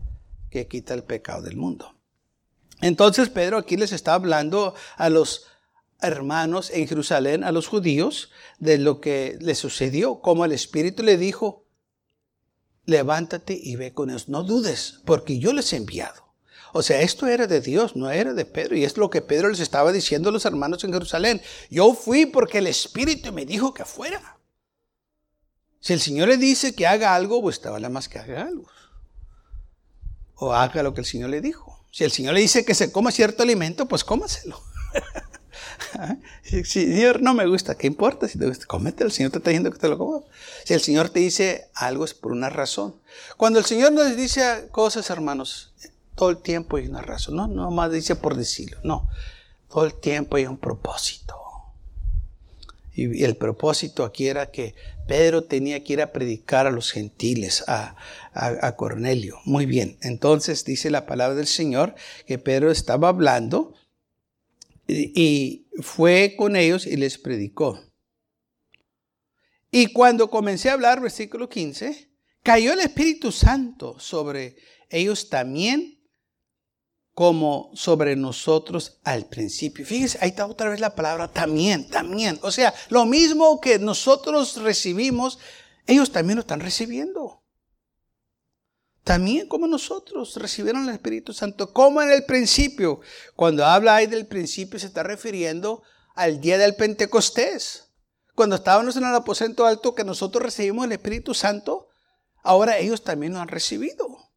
que 0.51 0.69
quita 0.69 0.95
el 0.95 1.05
pecado 1.05 1.43
del 1.43 1.57
mundo. 1.57 1.97
Entonces 2.81 3.29
Pedro 3.29 3.59
aquí 3.59 3.77
les 3.77 3.93
está 3.93 4.15
hablando 4.15 4.75
a 4.97 5.09
los 5.09 5.47
hermanos 6.01 6.71
en 6.71 6.89
Jerusalén, 6.89 7.45
a 7.45 7.53
los 7.53 7.69
judíos, 7.69 8.31
de 8.59 8.79
lo 8.79 9.01
que 9.01 9.39
le 9.41 9.55
sucedió, 9.55 10.21
como 10.21 10.45
el 10.45 10.53
Espíritu 10.53 11.03
le 11.03 11.17
dijo, 11.17 11.65
levántate 12.85 13.59
y 13.61 13.77
ve 13.77 13.93
con 13.93 14.11
ellos, 14.11 14.29
no 14.29 14.43
dudes, 14.43 15.01
porque 15.05 15.39
yo 15.39 15.53
les 15.53 15.73
he 15.73 15.77
enviado. 15.77 16.23
O 16.73 16.83
sea, 16.83 17.03
esto 17.03 17.27
era 17.27 17.47
de 17.47 17.61
Dios, 17.61 17.97
no 17.97 18.11
era 18.11 18.33
de 18.33 18.47
Pedro. 18.47 18.77
Y 18.77 18.85
es 18.85 18.97
lo 18.97 19.11
que 19.11 19.21
Pedro 19.21 19.51
les 19.51 19.61
estaba 19.61 19.93
diciendo 19.93 20.31
a 20.31 20.33
los 20.33 20.47
hermanos 20.47 20.83
en 20.85 20.93
Jerusalén. 20.93 21.43
Yo 21.71 21.93
fui 21.93 22.25
porque 22.25 22.59
el 22.59 22.67
Espíritu 22.67 23.31
me 23.31 23.45
dijo 23.45 23.75
que 23.75 23.85
fuera. 23.85 24.39
Si 25.83 25.93
el 25.93 26.01
Señor 26.01 26.29
le 26.29 26.37
dice 26.37 26.77
que 26.77 26.87
haga 26.87 27.13
algo, 27.13 27.43
pues 27.43 27.61
vale 27.61 27.89
más 27.89 28.09
que 28.09 28.21
haga 28.21 28.43
algo. 28.43 28.69
O 30.37 30.53
haga 30.55 30.81
lo 30.85 30.95
que 30.95 31.01
el 31.01 31.07
Señor 31.07 31.31
le 31.31 31.41
dijo. 31.41 31.85
Si 31.91 32.05
el 32.05 32.13
Señor 32.13 32.35
le 32.35 32.41
dice 32.41 32.65
que 32.65 32.77
se 32.77 32.93
coma 32.93 33.11
cierto 33.11 33.43
alimento, 33.43 33.89
pues 33.89 34.05
cómaselo. 34.05 34.63
si 36.45 36.63
Señor 36.65 37.21
no 37.21 37.35
me 37.35 37.49
gusta, 37.49 37.75
¿qué 37.75 37.89
importa? 37.89 38.29
Si 38.29 38.39
te 38.39 38.47
gusta, 38.47 38.65
cómetelo. 38.67 39.09
El 39.09 39.13
Señor 39.13 39.33
te 39.33 39.39
está 39.39 39.51
diciendo 39.51 39.73
que 39.73 39.79
te 39.79 39.89
lo 39.89 39.99
comas. 39.99 40.23
Si 40.65 40.73
el 40.73 40.81
Señor 40.81 41.09
te 41.09 41.19
dice 41.19 41.69
algo 41.75 42.05
es 42.05 42.15
por 42.15 42.31
una 42.31 42.49
razón. 42.49 42.95
Cuando 43.37 43.59
el 43.59 43.65
Señor 43.65 43.91
nos 43.91 44.17
dice 44.17 44.69
cosas, 44.71 45.11
hermanos, 45.11 45.75
todo 46.15 46.31
el 46.31 46.39
tiempo 46.39 46.77
hay 46.77 46.87
una 46.87 47.03
razón. 47.03 47.35
No, 47.35 47.49
no 47.49 47.73
más 47.73 47.91
dice 47.91 48.15
por 48.15 48.37
decirlo. 48.37 48.79
No. 48.85 49.09
Todo 49.69 49.85
el 49.87 49.95
tiempo 49.95 50.37
hay 50.37 50.47
un 50.47 50.59
propósito. 50.59 51.42
Y 52.95 53.25
el 53.25 53.37
propósito 53.37 54.05
aquí 54.05 54.27
era 54.29 54.51
que 54.51 54.75
Pedro 55.09 55.45
tenía 55.45 55.83
que 55.83 55.95
ir 55.95 56.03
a 56.03 56.13
predicar 56.13 56.67
a 56.67 56.71
los 56.71 56.93
gentiles, 56.93 57.65
a, 57.67 57.97
Cornelio. 58.77 59.39
Muy 59.45 59.67
bien, 59.67 59.99
entonces 60.03 60.65
dice 60.65 60.91
la 60.91 61.07
palabra 61.07 61.35
del 61.35 61.47
Señor 61.47 61.95
que 62.27 62.39
Pedro 62.39 62.71
estaba 62.71 63.09
hablando 63.09 63.75
y, 64.87 65.67
fue 65.81 66.35
con 66.37 66.55
ellos 66.55 66.87
y 66.87 66.97
les 66.97 67.17
predicó. 67.17 67.81
Y 69.71 69.87
cuando 69.87 70.29
comencé 70.29 70.69
a 70.69 70.75
hablar, 70.75 71.01
versículo 71.01 71.49
15, 71.49 72.11
cayó 72.43 72.75
el 72.75 72.81
Espíritu 72.81 73.33
Santo 73.33 73.99
sobre 73.99 74.57
ellos 74.91 75.31
también 75.31 76.02
como 77.15 77.71
sobre 77.75 78.17
nosotros 78.17 78.99
al 79.05 79.27
principio. 79.27 79.85
Fíjense, 79.85 80.19
ahí 80.21 80.31
está 80.31 80.47
otra 80.47 80.71
vez 80.71 80.81
la 80.81 80.95
palabra 80.95 81.29
también, 81.29 81.89
también. 81.89 82.39
O 82.43 82.51
sea, 82.51 82.73
lo 82.89 83.05
mismo 83.05 83.61
que 83.61 83.79
nosotros 83.79 84.57
recibimos, 84.63 85.39
ellos 85.87 86.11
también 86.11 86.37
lo 86.37 86.41
están 86.41 86.61
recibiendo. 86.61 87.43
También 89.05 89.49
como 89.49 89.67
nosotros 89.67 90.37
recibieron 90.37 90.89
el 90.89 90.95
Espíritu 90.95 91.35
Santo, 91.35 91.73
como 91.73 92.01
en 92.01 92.11
el 92.11 92.25
principio. 92.25 93.01
Cuando 93.35 93.67
habla 93.67 93.97
ahí 93.97 94.07
del 94.07 94.27
principio 94.27 94.79
se 94.79 94.87
está 94.87 95.03
refiriendo 95.03 95.83
al 96.15 96.41
día 96.41 96.57
del 96.57 96.77
Pentecostés. 96.77 97.89
Cuando 98.35 98.57
estábamos 98.57 98.97
en 98.97 99.05
el 99.05 99.15
aposento 99.15 99.67
alto 99.67 99.95
que 99.95 100.05
nosotros 100.05 100.43
recibimos 100.43 100.87
el 100.87 100.93
Espíritu 100.93 101.35
Santo, 101.35 101.89
ahora 102.43 102.79
ellos 102.79 103.03
también 103.03 103.35
lo 103.35 103.41
han 103.41 103.49
recibido. 103.49 104.32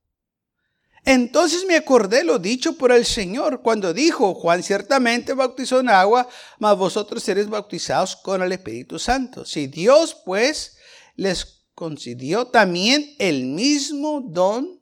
Entonces 1.05 1.65
me 1.67 1.75
acordé 1.75 2.23
lo 2.23 2.39
dicho 2.39 2.77
por 2.77 2.91
el 2.91 3.05
Señor 3.05 3.61
cuando 3.61 3.93
dijo, 3.93 4.33
Juan 4.33 4.63
ciertamente 4.63 5.33
bautizó 5.33 5.79
en 5.79 5.89
agua, 5.89 6.27
mas 6.57 6.75
vosotros 6.75 7.21
seréis 7.21 7.47
bautizados 7.47 8.15
con 8.15 8.41
el 8.41 8.51
Espíritu 8.51 8.97
Santo. 8.97 9.45
Si 9.45 9.67
Dios 9.67 10.17
pues 10.25 10.77
les 11.15 11.61
concedió 11.75 12.47
también 12.47 13.15
el 13.19 13.45
mismo 13.45 14.21
don 14.25 14.81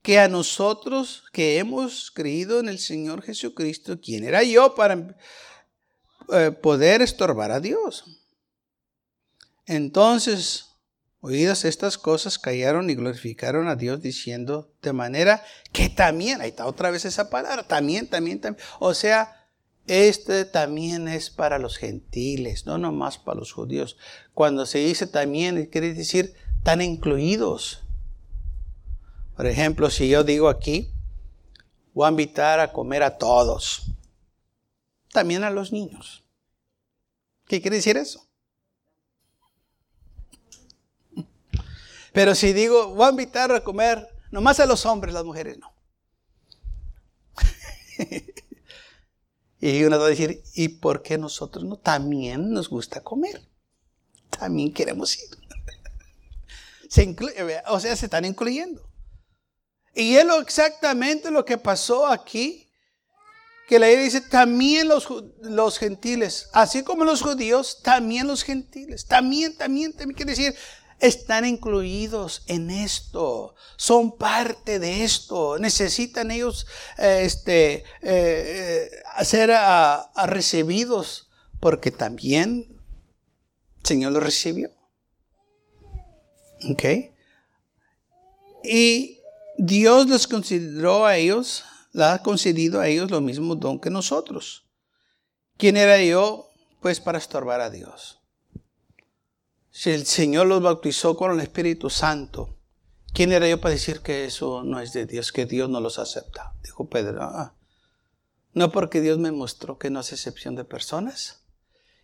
que 0.00 0.18
a 0.18 0.28
nosotros 0.28 1.24
que 1.30 1.58
hemos 1.58 2.10
creído 2.10 2.60
en 2.60 2.68
el 2.68 2.78
Señor 2.78 3.22
Jesucristo, 3.22 4.00
¿quién 4.00 4.24
era 4.24 4.42
yo 4.42 4.74
para 4.74 5.14
eh, 6.32 6.52
poder 6.52 7.02
estorbar 7.02 7.50
a 7.50 7.60
Dios? 7.60 8.04
Entonces 9.66 10.73
Oídas 11.26 11.64
estas 11.64 11.96
cosas, 11.96 12.38
callaron 12.38 12.90
y 12.90 12.94
glorificaron 12.94 13.66
a 13.68 13.76
Dios 13.76 14.02
diciendo 14.02 14.70
de 14.82 14.92
manera 14.92 15.42
que 15.72 15.88
también, 15.88 16.42
ahí 16.42 16.50
está 16.50 16.66
otra 16.66 16.90
vez 16.90 17.06
esa 17.06 17.30
palabra, 17.30 17.66
también, 17.66 18.06
también, 18.06 18.42
también. 18.42 18.62
O 18.78 18.92
sea, 18.92 19.48
este 19.86 20.44
también 20.44 21.08
es 21.08 21.30
para 21.30 21.58
los 21.58 21.78
gentiles, 21.78 22.66
no 22.66 22.76
nomás 22.76 23.16
para 23.16 23.38
los 23.38 23.52
judíos. 23.52 23.96
Cuando 24.34 24.66
se 24.66 24.80
dice 24.80 25.06
también, 25.06 25.64
quiere 25.72 25.94
decir, 25.94 26.34
están 26.58 26.82
incluidos. 26.82 27.82
Por 29.34 29.46
ejemplo, 29.46 29.88
si 29.88 30.10
yo 30.10 30.24
digo 30.24 30.50
aquí, 30.50 30.92
voy 31.94 32.06
a 32.06 32.10
invitar 32.10 32.60
a 32.60 32.70
comer 32.70 33.02
a 33.02 33.16
todos, 33.16 33.86
también 35.10 35.42
a 35.42 35.48
los 35.48 35.72
niños. 35.72 36.22
¿Qué 37.46 37.62
quiere 37.62 37.78
decir 37.78 37.96
eso? 37.96 38.28
Pero 42.14 42.36
si 42.36 42.52
digo, 42.52 42.94
voy 42.94 43.06
a 43.08 43.10
invitar 43.10 43.50
a 43.50 43.64
comer, 43.64 44.08
nomás 44.30 44.60
a 44.60 44.66
los 44.66 44.86
hombres, 44.86 45.12
las 45.12 45.24
mujeres 45.24 45.58
no. 45.58 45.74
y 49.60 49.82
uno 49.82 49.98
va 49.98 50.06
a 50.06 50.10
decir, 50.10 50.40
¿y 50.54 50.68
por 50.68 51.02
qué 51.02 51.18
nosotros 51.18 51.64
no? 51.64 51.76
También 51.76 52.52
nos 52.52 52.68
gusta 52.68 53.02
comer. 53.02 53.42
También 54.30 54.72
queremos 54.72 55.18
ir. 55.18 55.24
se 56.88 57.16
o 57.66 57.80
sea, 57.80 57.96
se 57.96 58.06
están 58.06 58.24
incluyendo. 58.24 58.88
Y 59.92 60.14
es 60.14 60.24
exactamente 60.40 61.32
lo 61.32 61.44
que 61.44 61.58
pasó 61.58 62.06
aquí, 62.06 62.70
que 63.66 63.80
la 63.80 63.88
Biblia 63.88 64.04
dice, 64.04 64.20
también 64.20 64.86
los, 64.86 65.08
los 65.40 65.78
gentiles, 65.80 66.48
así 66.52 66.84
como 66.84 67.04
los 67.04 67.22
judíos, 67.22 67.82
también 67.82 68.28
los 68.28 68.44
gentiles, 68.44 69.04
también, 69.04 69.56
también, 69.56 69.92
también 69.92 70.14
quiere 70.14 70.30
decir, 70.30 70.54
están 71.00 71.44
incluidos 71.44 72.42
en 72.46 72.70
esto, 72.70 73.54
son 73.76 74.16
parte 74.16 74.78
de 74.78 75.04
esto, 75.04 75.58
necesitan 75.58 76.30
ellos 76.30 76.66
eh, 76.98 77.22
este, 77.24 77.84
eh, 78.02 78.90
eh, 79.20 79.24
ser 79.24 79.50
recibidos 80.26 81.30
porque 81.60 81.90
también 81.90 82.80
el 83.78 83.86
Señor 83.86 84.12
los 84.12 84.22
recibió. 84.22 84.70
¿Ok? 86.70 86.84
Y 88.62 89.20
Dios 89.58 90.08
les 90.08 90.26
consideró 90.26 91.04
a 91.04 91.16
ellos, 91.16 91.64
le 91.92 92.04
ha 92.04 92.22
concedido 92.22 92.80
a 92.80 92.88
ellos 92.88 93.10
lo 93.10 93.20
mismo 93.20 93.54
don 93.54 93.78
que 93.78 93.90
nosotros. 93.90 94.66
¿Quién 95.56 95.76
era 95.76 96.02
yo? 96.02 96.48
Pues 96.80 97.00
para 97.00 97.18
estorbar 97.18 97.60
a 97.60 97.70
Dios. 97.70 98.23
Si 99.76 99.90
el 99.90 100.06
Señor 100.06 100.46
los 100.46 100.62
bautizó 100.62 101.16
con 101.16 101.32
el 101.32 101.40
Espíritu 101.40 101.90
Santo, 101.90 102.56
¿quién 103.12 103.32
era 103.32 103.48
yo 103.48 103.60
para 103.60 103.74
decir 103.74 104.02
que 104.02 104.24
eso 104.24 104.62
no 104.62 104.78
es 104.78 104.92
de 104.92 105.04
Dios, 105.04 105.32
que 105.32 105.46
Dios 105.46 105.68
no 105.68 105.80
los 105.80 105.98
acepta? 105.98 106.54
Dijo 106.62 106.88
Pedro. 106.88 107.24
Ah, 107.24 107.56
no 108.52 108.70
porque 108.70 109.00
Dios 109.00 109.18
me 109.18 109.32
mostró 109.32 109.76
que 109.76 109.90
no 109.90 109.98
hace 109.98 110.14
excepción 110.14 110.54
de 110.54 110.64
personas. 110.64 111.42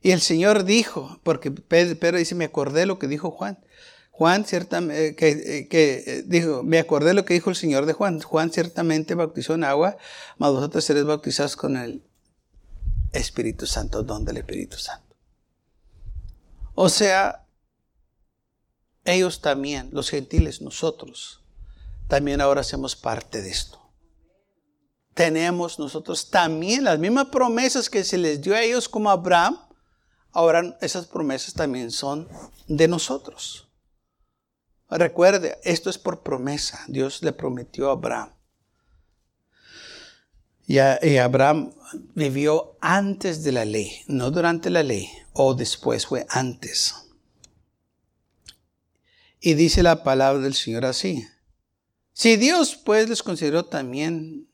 Y 0.02 0.10
el 0.10 0.20
Señor 0.20 0.64
dijo, 0.64 1.20
porque 1.22 1.52
Pedro 1.52 2.18
dice, 2.18 2.34
me 2.34 2.46
acordé 2.46 2.86
lo 2.86 2.98
que 2.98 3.06
dijo 3.06 3.30
Juan. 3.30 3.64
Juan 4.10 4.44
ciertamente, 4.44 5.06
eh, 5.06 5.14
que, 5.14 5.28
eh, 5.28 5.68
que, 5.68 6.02
eh, 6.04 6.24
dijo, 6.26 6.64
me 6.64 6.80
acordé 6.80 7.14
lo 7.14 7.24
que 7.24 7.34
dijo 7.34 7.50
el 7.50 7.56
Señor 7.56 7.86
de 7.86 7.92
Juan. 7.92 8.20
Juan 8.20 8.50
ciertamente 8.50 9.14
bautizó 9.14 9.54
en 9.54 9.62
agua, 9.62 9.96
mas 10.38 10.50
vosotros 10.50 10.82
seréis 10.82 11.06
bautizados 11.06 11.54
con 11.54 11.76
el 11.76 12.02
Espíritu 13.12 13.64
Santo, 13.66 14.02
don 14.02 14.24
del 14.24 14.38
Espíritu 14.38 14.76
Santo. 14.76 15.14
O 16.74 16.88
sea, 16.88 17.46
ellos 19.04 19.40
también, 19.40 19.88
los 19.92 20.10
gentiles, 20.10 20.60
nosotros, 20.60 21.42
también 22.08 22.40
ahora 22.40 22.60
hacemos 22.60 22.96
parte 22.96 23.42
de 23.42 23.50
esto. 23.50 23.78
Tenemos 25.14 25.78
nosotros 25.78 26.30
también 26.30 26.84
las 26.84 26.98
mismas 26.98 27.26
promesas 27.26 27.90
que 27.90 28.04
se 28.04 28.18
les 28.18 28.40
dio 28.40 28.54
a 28.54 28.62
ellos 28.62 28.88
como 28.88 29.10
a 29.10 29.14
Abraham, 29.14 29.58
ahora 30.32 30.76
esas 30.80 31.06
promesas 31.06 31.54
también 31.54 31.90
son 31.90 32.28
de 32.66 32.88
nosotros. 32.88 33.68
Recuerde, 34.88 35.58
esto 35.62 35.88
es 35.88 35.98
por 35.98 36.22
promesa. 36.22 36.84
Dios 36.88 37.22
le 37.22 37.32
prometió 37.32 37.88
a 37.88 37.92
Abraham. 37.92 38.32
Y, 40.66 40.78
Abraham 40.78 41.72
vivió 42.14 42.76
antes 42.80 43.42
de 43.42 43.50
la 43.50 43.64
ley, 43.64 44.02
no 44.06 44.30
durante 44.30 44.70
la 44.70 44.84
ley, 44.84 45.08
o 45.32 45.54
después, 45.54 46.06
fue 46.06 46.26
antes. 46.28 47.09
Y 49.40 49.54
dice 49.54 49.82
la 49.82 50.04
palabra 50.04 50.42
del 50.42 50.54
Señor 50.54 50.84
así. 50.84 51.26
Si 52.12 52.36
Dios 52.36 52.76
pues 52.76 53.08
les 53.08 53.22
consideró 53.22 53.64
también 53.64 54.48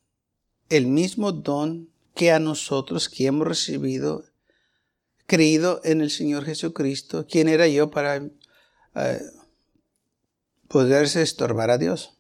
el 0.69 0.87
mismo 0.87 1.33
don 1.33 1.91
que 2.15 2.31
a 2.31 2.39
nosotros 2.39 3.09
que 3.09 3.27
hemos 3.27 3.47
recibido, 3.47 4.25
creído 5.27 5.81
en 5.85 6.01
el 6.01 6.11
Señor 6.11 6.45
Jesucristo, 6.45 7.27
¿quién 7.29 7.49
era 7.49 7.67
yo 7.67 7.91
para 7.91 8.17
eh, 8.17 9.21
poderse 10.69 11.23
estorbar 11.23 11.71
a 11.71 11.79
Dios? 11.79 12.17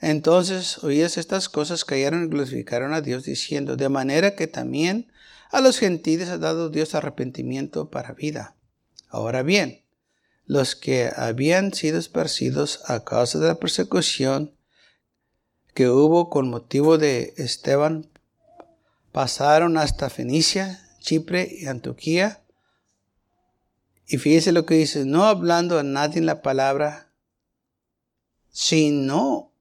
Entonces, 0.00 0.82
oídas 0.84 1.18
estas 1.18 1.48
cosas, 1.48 1.84
cayeron 1.84 2.24
y 2.24 2.28
glorificaron 2.28 2.94
a 2.94 3.00
Dios, 3.00 3.24
diciendo, 3.24 3.76
de 3.76 3.88
manera 3.88 4.36
que 4.36 4.46
también 4.46 5.10
a 5.50 5.60
los 5.60 5.78
gentiles 5.78 6.28
ha 6.28 6.38
dado 6.38 6.70
Dios 6.70 6.94
arrepentimiento 6.94 7.90
para 7.90 8.12
vida. 8.12 8.56
Ahora 9.08 9.42
bien, 9.42 9.82
los 10.48 10.74
que 10.74 11.12
habían 11.14 11.74
sido 11.74 11.98
esparcidos 11.98 12.80
a 12.86 13.04
causa 13.04 13.38
de 13.38 13.48
la 13.48 13.56
persecución 13.56 14.56
que 15.74 15.90
hubo 15.90 16.30
con 16.30 16.48
motivo 16.48 16.96
de 16.96 17.34
Esteban, 17.36 18.10
pasaron 19.12 19.76
hasta 19.76 20.08
Fenicia, 20.08 20.82
Chipre 21.00 21.46
y 21.50 21.66
Antioquía. 21.66 22.42
Y 24.06 24.16
fíjese 24.16 24.52
lo 24.52 24.64
que 24.64 24.76
dice, 24.76 25.04
no 25.04 25.24
hablando 25.24 25.78
a 25.78 25.82
nadie 25.82 26.18
en 26.18 26.26
la 26.26 26.40
palabra, 26.40 27.12
sino 28.48 29.52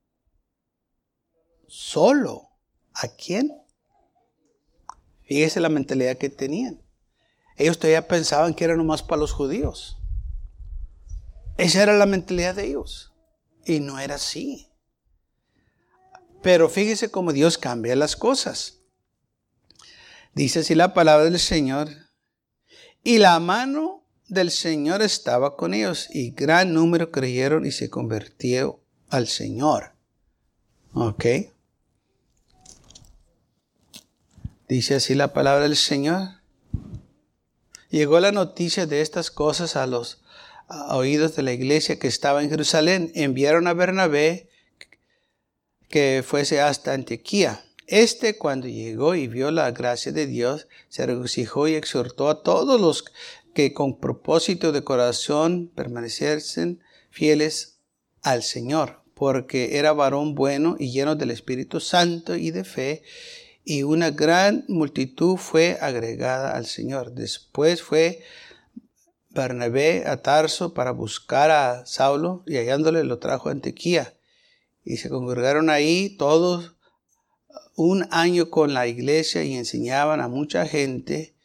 solo. 1.67 2.49
¿A 2.93 3.09
quién? 3.09 3.61
Fíjese 5.23 5.59
la 5.59 5.69
mentalidad 5.69 6.17
que 6.17 6.29
tenían. 6.29 6.81
Ellos 7.57 7.77
todavía 7.77 8.07
pensaban 8.07 8.53
que 8.53 8.63
era 8.63 8.77
nomás 8.77 9.03
para 9.03 9.19
los 9.19 9.33
judíos. 9.33 9.96
Esa 11.57 11.83
era 11.83 11.97
la 11.97 12.05
mentalidad 12.05 12.55
de 12.55 12.67
ellos. 12.67 13.13
Y 13.65 13.79
no 13.79 13.99
era 13.99 14.15
así. 14.15 14.69
Pero 16.41 16.69
fíjese 16.69 17.09
cómo 17.11 17.33
Dios 17.33 17.57
cambia 17.57 17.95
las 17.95 18.15
cosas. 18.15 18.79
Dice 20.33 20.59
así 20.59 20.75
la 20.75 20.93
palabra 20.93 21.25
del 21.25 21.39
Señor. 21.39 21.89
Y 23.03 23.17
la 23.17 23.39
mano 23.39 24.03
del 24.27 24.51
Señor 24.51 25.01
estaba 25.01 25.55
con 25.55 25.73
ellos 25.73 26.09
y 26.11 26.31
gran 26.31 26.73
número 26.73 27.11
creyeron 27.11 27.65
y 27.65 27.71
se 27.71 27.89
convirtió 27.89 28.81
al 29.09 29.27
Señor. 29.27 29.93
¿Ok? 30.93 31.25
Dice 34.67 34.95
así 34.95 35.15
la 35.15 35.33
palabra 35.33 35.63
del 35.63 35.77
Señor. 35.77 36.41
Llegó 37.89 38.19
la 38.19 38.33
noticia 38.33 38.85
de 38.85 39.01
estas 39.01 39.31
cosas 39.31 39.77
a 39.77 39.87
los 39.87 40.21
oídos 40.67 41.35
de 41.35 41.43
la 41.43 41.53
iglesia 41.53 41.99
que 41.99 42.07
estaba 42.07 42.43
en 42.43 42.49
Jerusalén. 42.49 43.11
Enviaron 43.15 43.67
a 43.67 43.73
Bernabé 43.73 44.49
que 45.89 46.23
fuese 46.25 46.61
hasta 46.61 46.93
Antioquía. 46.93 47.63
Este, 47.87 48.37
cuando 48.37 48.67
llegó 48.67 49.15
y 49.15 49.27
vio 49.27 49.49
la 49.49 49.71
gracia 49.71 50.11
de 50.11 50.27
Dios, 50.27 50.67
se 50.89 51.05
regocijó 51.05 51.69
y 51.69 51.75
exhortó 51.75 52.29
a 52.29 52.43
todos 52.43 52.81
los 52.81 53.05
que 53.53 53.73
con 53.73 53.99
propósito 53.99 54.73
de 54.73 54.83
corazón 54.83 55.71
permaneciesen 55.73 56.83
fieles 57.09 57.79
al 58.21 58.43
Señor, 58.43 59.03
porque 59.13 59.77
era 59.77 59.93
varón 59.93 60.35
bueno 60.35 60.75
y 60.77 60.91
lleno 60.91 61.15
del 61.15 61.31
Espíritu 61.31 61.79
Santo 61.79 62.35
y 62.35 62.51
de 62.51 62.65
fe, 62.65 63.03
y 63.63 63.83
una 63.83 64.11
gran 64.11 64.65
multitud 64.67 65.37
fue 65.37 65.77
agregada 65.79 66.55
al 66.55 66.65
Señor. 66.65 67.13
Después 67.13 67.81
fue 67.81 68.21
Bernabé 69.41 70.05
a 70.07 70.21
Tarso 70.21 70.73
para 70.73 70.91
buscar 70.91 71.51
a 71.51 71.85
Saulo 71.85 72.43
y 72.45 72.57
hallándole 72.57 73.03
lo 73.03 73.19
trajo 73.19 73.49
a 73.49 73.51
Antioquía. 73.51 74.13
Y 74.83 74.97
se 74.97 75.09
congregaron 75.09 75.69
ahí 75.69 76.15
todos 76.17 76.75
un 77.75 78.07
año 78.11 78.49
con 78.49 78.73
la 78.73 78.87
iglesia 78.87 79.43
y 79.43 79.55
enseñaban 79.55 80.21
a 80.21 80.27
mucha 80.27 80.65
gente 80.65 81.35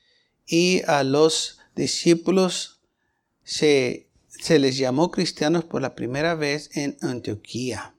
y 0.47 0.83
a 0.87 1.05
los 1.05 1.59
discípulos 1.75 2.81
se, 3.45 4.09
se 4.29 4.59
les 4.59 4.77
llamó 4.77 5.11
cristianos 5.11 5.65
por 5.65 5.83
la 5.83 5.95
primera 5.95 6.35
vez 6.35 6.71
en 6.77 6.97
Antioquía. 7.01 7.95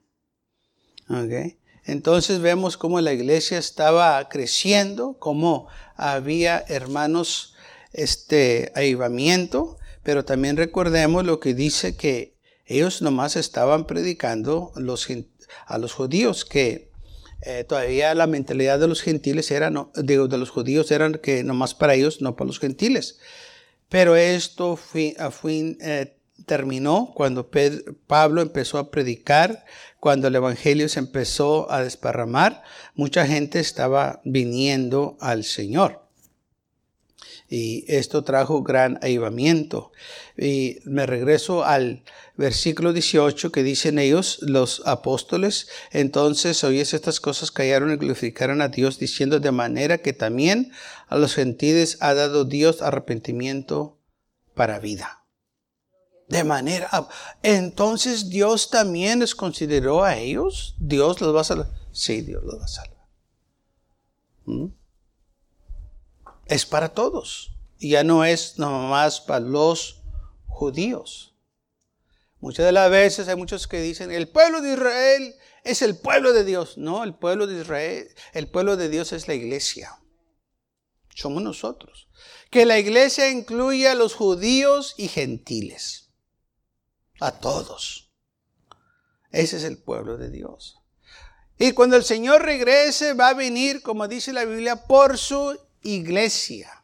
Okay. 1.07 1.57
Entonces 1.85 2.39
vemos 2.39 2.77
cómo 2.77 3.01
la 3.01 3.13
iglesia 3.13 3.57
estaba 3.57 4.27
creciendo, 4.29 5.17
cómo 5.19 5.67
había 5.95 6.63
hermanos, 6.67 7.55
este 7.91 8.71
avivamiento, 8.75 9.77
pero 10.03 10.25
también 10.25 10.57
recordemos 10.57 11.25
lo 11.25 11.39
que 11.39 11.53
dice 11.53 11.95
que 11.95 12.35
ellos 12.65 13.01
nomás 13.01 13.35
estaban 13.35 13.87
predicando 13.87 14.71
a 15.65 15.77
los 15.77 15.93
judíos, 15.93 16.45
que 16.45 16.91
eh, 17.41 17.65
todavía 17.65 18.13
la 18.15 18.27
mentalidad 18.27 18.79
de 18.79 18.87
los 18.87 19.01
gentiles 19.01 19.51
era, 19.51 19.69
de 19.95 20.37
los 20.37 20.49
judíos 20.49 20.91
eran 20.91 21.15
que 21.15 21.43
nomás 21.43 21.73
para 21.73 21.93
ellos, 21.93 22.21
no 22.21 22.35
para 22.35 22.47
los 22.47 22.59
gentiles. 22.59 23.19
Pero 23.89 24.15
esto 24.15 24.79
eh, 24.95 26.17
terminó 26.45 27.11
cuando 27.13 27.49
Pablo 28.07 28.41
empezó 28.41 28.77
a 28.77 28.91
predicar, 28.91 29.65
cuando 29.99 30.29
el 30.29 30.35
Evangelio 30.35 30.87
se 30.87 30.99
empezó 30.99 31.69
a 31.71 31.83
desparramar, 31.83 32.63
mucha 32.95 33.27
gente 33.27 33.59
estaba 33.59 34.21
viniendo 34.23 35.17
al 35.19 35.43
Señor. 35.43 36.02
Y 37.55 37.85
esto 37.87 38.23
trajo 38.23 38.63
gran 38.63 38.97
avivamiento. 39.03 39.91
Y 40.35 40.79
me 40.85 41.05
regreso 41.05 41.63
al 41.63 42.03
versículo 42.35 42.93
18 42.93 43.51
que 43.51 43.61
dicen 43.61 43.99
ellos, 43.99 44.39
los 44.41 44.81
apóstoles, 44.87 45.67
entonces 45.91 46.63
oyes 46.63 46.95
estas 46.95 47.19
cosas 47.19 47.51
cayeron 47.51 47.93
y 47.93 47.97
glorificaron 47.97 48.59
a 48.59 48.69
Dios 48.69 48.97
diciendo 48.97 49.39
de 49.39 49.51
manera 49.51 49.99
que 49.99 50.13
también 50.13 50.71
a 51.09 51.15
los 51.15 51.35
gentiles 51.35 51.99
ha 51.99 52.15
dado 52.15 52.43
Dios 52.43 52.81
arrepentimiento 52.81 53.99
para 54.55 54.79
vida. 54.79 55.23
De 56.29 56.43
manera, 56.43 56.89
entonces 57.43 58.29
Dios 58.29 58.71
también 58.71 59.19
les 59.19 59.35
consideró 59.35 60.03
a 60.03 60.17
ellos. 60.17 60.73
Dios 60.79 61.21
los 61.21 61.35
va 61.35 61.41
a 61.41 61.43
salvar. 61.43 61.69
Sí, 61.91 62.21
Dios 62.21 62.43
los 62.43 62.59
va 62.59 62.65
a 62.65 62.67
salvar. 62.67 63.07
¿Mm? 64.45 64.82
Es 66.45 66.65
para 66.65 66.89
todos. 66.89 67.51
Ya 67.79 68.03
no 68.03 68.23
es 68.23 68.57
nomás 68.57 69.21
para 69.21 69.39
los 69.39 70.01
judíos. 70.47 71.35
Muchas 72.39 72.65
de 72.65 72.71
las 72.71 72.89
veces 72.89 73.27
hay 73.27 73.35
muchos 73.35 73.67
que 73.67 73.81
dicen, 73.81 74.11
el 74.11 74.27
pueblo 74.27 74.61
de 74.61 74.73
Israel 74.73 75.35
es 75.63 75.81
el 75.81 75.97
pueblo 75.97 76.33
de 76.33 76.43
Dios. 76.43 76.77
No, 76.77 77.03
el 77.03 77.15
pueblo 77.15 77.47
de 77.47 77.61
Israel, 77.61 78.07
el 78.33 78.49
pueblo 78.49 78.75
de 78.75 78.89
Dios 78.89 79.13
es 79.13 79.27
la 79.27 79.33
iglesia. 79.33 79.97
Somos 81.15 81.41
nosotros. 81.43 82.09
Que 82.49 82.65
la 82.65 82.79
iglesia 82.79 83.29
incluya 83.29 83.91
a 83.91 83.95
los 83.95 84.13
judíos 84.13 84.95
y 84.97 85.07
gentiles 85.07 86.11
a 87.19 87.31
todos. 87.31 88.11
Ese 89.31 89.57
es 89.57 89.63
el 89.63 89.77
pueblo 89.77 90.17
de 90.17 90.29
Dios. 90.29 90.79
Y 91.57 91.71
cuando 91.71 91.95
el 91.95 92.03
Señor 92.03 92.43
regrese, 92.43 93.13
va 93.13 93.29
a 93.29 93.33
venir, 93.33 93.81
como 93.81 94.07
dice 94.07 94.33
la 94.33 94.43
Biblia, 94.43 94.85
por 94.85 95.17
su 95.17 95.57
iglesia. 95.83 96.83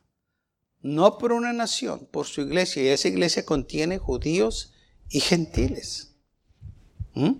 No 0.81 1.17
por 1.17 1.33
una 1.33 1.51
nación, 1.51 2.07
por 2.11 2.25
su 2.25 2.41
iglesia. 2.41 2.83
Y 2.83 2.87
esa 2.87 3.07
iglesia 3.07 3.45
contiene 3.45 3.97
judíos 3.97 4.73
y 5.09 5.19
gentiles. 5.19 6.15
¿Mm? 7.13 7.33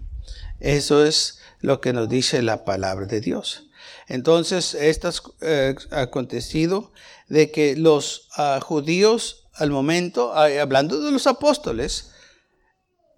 Eso 0.59 1.05
es 1.05 1.39
lo 1.61 1.79
que 1.79 1.93
nos 1.93 2.09
dice 2.09 2.41
la 2.41 2.65
palabra 2.65 3.05
de 3.05 3.21
Dios. 3.21 3.69
Entonces, 4.07 4.73
esto 4.73 5.09
eh, 5.41 5.75
ha 5.91 6.01
acontecido 6.01 6.91
de 7.27 7.51
que 7.51 7.75
los 7.75 8.27
ah, 8.35 8.59
judíos, 8.61 9.47
al 9.53 9.71
momento, 9.71 10.33
ah, 10.33 10.47
hablando 10.61 10.99
de 10.99 11.11
los 11.11 11.27
apóstoles, 11.27 12.11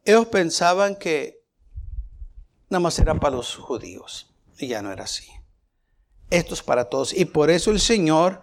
ellos 0.05 0.27
pensaban 0.27 0.95
que 0.95 1.43
nada 2.69 2.81
más 2.81 2.99
era 2.99 3.15
para 3.15 3.37
los 3.37 3.55
judíos. 3.55 4.27
Y 4.57 4.67
ya 4.67 4.81
no 4.81 4.91
era 4.91 5.05
así. 5.05 5.27
Esto 6.31 6.53
es 6.55 6.63
para 6.63 6.85
todos. 6.85 7.13
Y 7.13 7.25
por 7.25 7.51
eso 7.51 7.69
el 7.71 7.79
Señor 7.79 8.41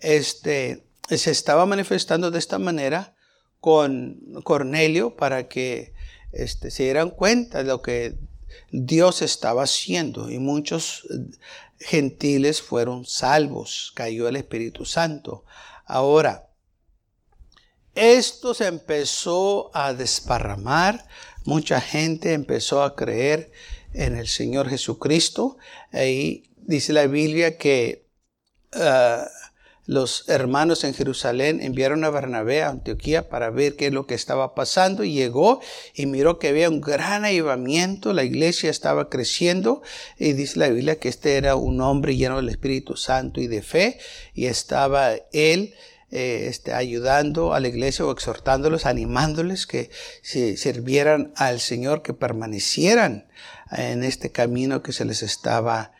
este, 0.00 0.84
se 1.08 1.30
estaba 1.30 1.64
manifestando 1.64 2.30
de 2.30 2.38
esta 2.38 2.58
manera 2.58 3.14
con 3.60 4.20
Cornelio 4.44 5.16
para 5.16 5.48
que 5.48 5.94
este, 6.32 6.70
se 6.70 6.82
dieran 6.82 7.10
cuenta 7.10 7.58
de 7.58 7.64
lo 7.64 7.80
que 7.80 8.18
Dios 8.70 9.22
estaba 9.22 9.62
haciendo 9.62 10.30
y 10.30 10.38
muchos 10.38 11.06
gentiles 11.78 12.60
fueron 12.60 13.04
salvos, 13.04 13.92
cayó 13.94 14.28
el 14.28 14.36
Espíritu 14.36 14.84
Santo. 14.84 15.44
Ahora, 15.86 16.50
esto 17.94 18.52
se 18.52 18.66
empezó 18.66 19.70
a 19.74 19.94
desparramar, 19.94 21.06
mucha 21.44 21.80
gente 21.80 22.32
empezó 22.32 22.82
a 22.82 22.94
creer 22.94 23.50
en 23.92 24.16
el 24.16 24.28
Señor 24.28 24.68
Jesucristo. 24.68 25.56
Ahí 25.92 26.48
dice 26.68 26.92
la 26.92 27.06
Biblia 27.06 27.56
que 27.56 28.06
ah, 28.74 29.26
los 29.86 30.28
hermanos 30.28 30.84
en 30.84 30.92
Jerusalén 30.92 31.62
enviaron 31.62 32.04
a 32.04 32.10
Bernabé 32.10 32.62
a 32.62 32.68
Antioquía 32.68 33.30
para 33.30 33.48
ver 33.48 33.74
qué 33.74 33.86
es 33.86 33.92
lo 33.94 34.06
que 34.06 34.14
estaba 34.14 34.54
pasando 34.54 35.02
y 35.02 35.14
llegó 35.14 35.62
y 35.94 36.04
miró 36.04 36.38
que 36.38 36.48
había 36.48 36.68
un 36.68 36.82
gran 36.82 37.24
avivamiento, 37.24 38.12
la 38.12 38.22
iglesia 38.22 38.68
estaba 38.68 39.08
creciendo 39.08 39.80
y 40.18 40.34
dice 40.34 40.58
la 40.58 40.68
Biblia 40.68 41.00
que 41.00 41.08
este 41.08 41.36
era 41.36 41.56
un 41.56 41.80
hombre 41.80 42.16
lleno 42.16 42.36
del 42.36 42.50
Espíritu 42.50 42.96
Santo 42.96 43.40
y 43.40 43.46
de 43.46 43.62
fe 43.62 43.98
y 44.34 44.44
estaba 44.44 45.14
él 45.32 45.74
eh, 46.10 46.48
este, 46.48 46.74
ayudando 46.74 47.54
a 47.54 47.60
la 47.60 47.68
iglesia 47.68 48.04
o 48.04 48.12
exhortándolos, 48.12 48.84
animándoles 48.84 49.66
que 49.66 49.90
sirvieran 50.22 51.32
al 51.34 51.60
Señor, 51.60 52.02
que 52.02 52.12
permanecieran 52.12 53.26
en 53.70 54.04
este 54.04 54.32
camino 54.32 54.82
que 54.82 54.92
se 54.92 55.06
les 55.06 55.22
estaba 55.22 55.92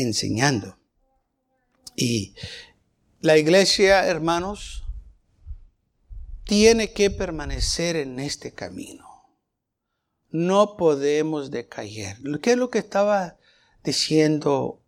enseñando. 0.00 0.78
Y 1.96 2.34
la 3.20 3.36
iglesia, 3.36 4.06
hermanos, 4.06 4.84
tiene 6.44 6.92
que 6.92 7.10
permanecer 7.10 7.96
en 7.96 8.20
este 8.20 8.52
camino. 8.52 9.06
No 10.30 10.76
podemos 10.76 11.50
decaer. 11.50 12.18
¿Qué 12.40 12.52
es 12.52 12.56
lo 12.56 12.70
que 12.70 12.78
estaba 12.78 13.36
diciendo 13.82 14.80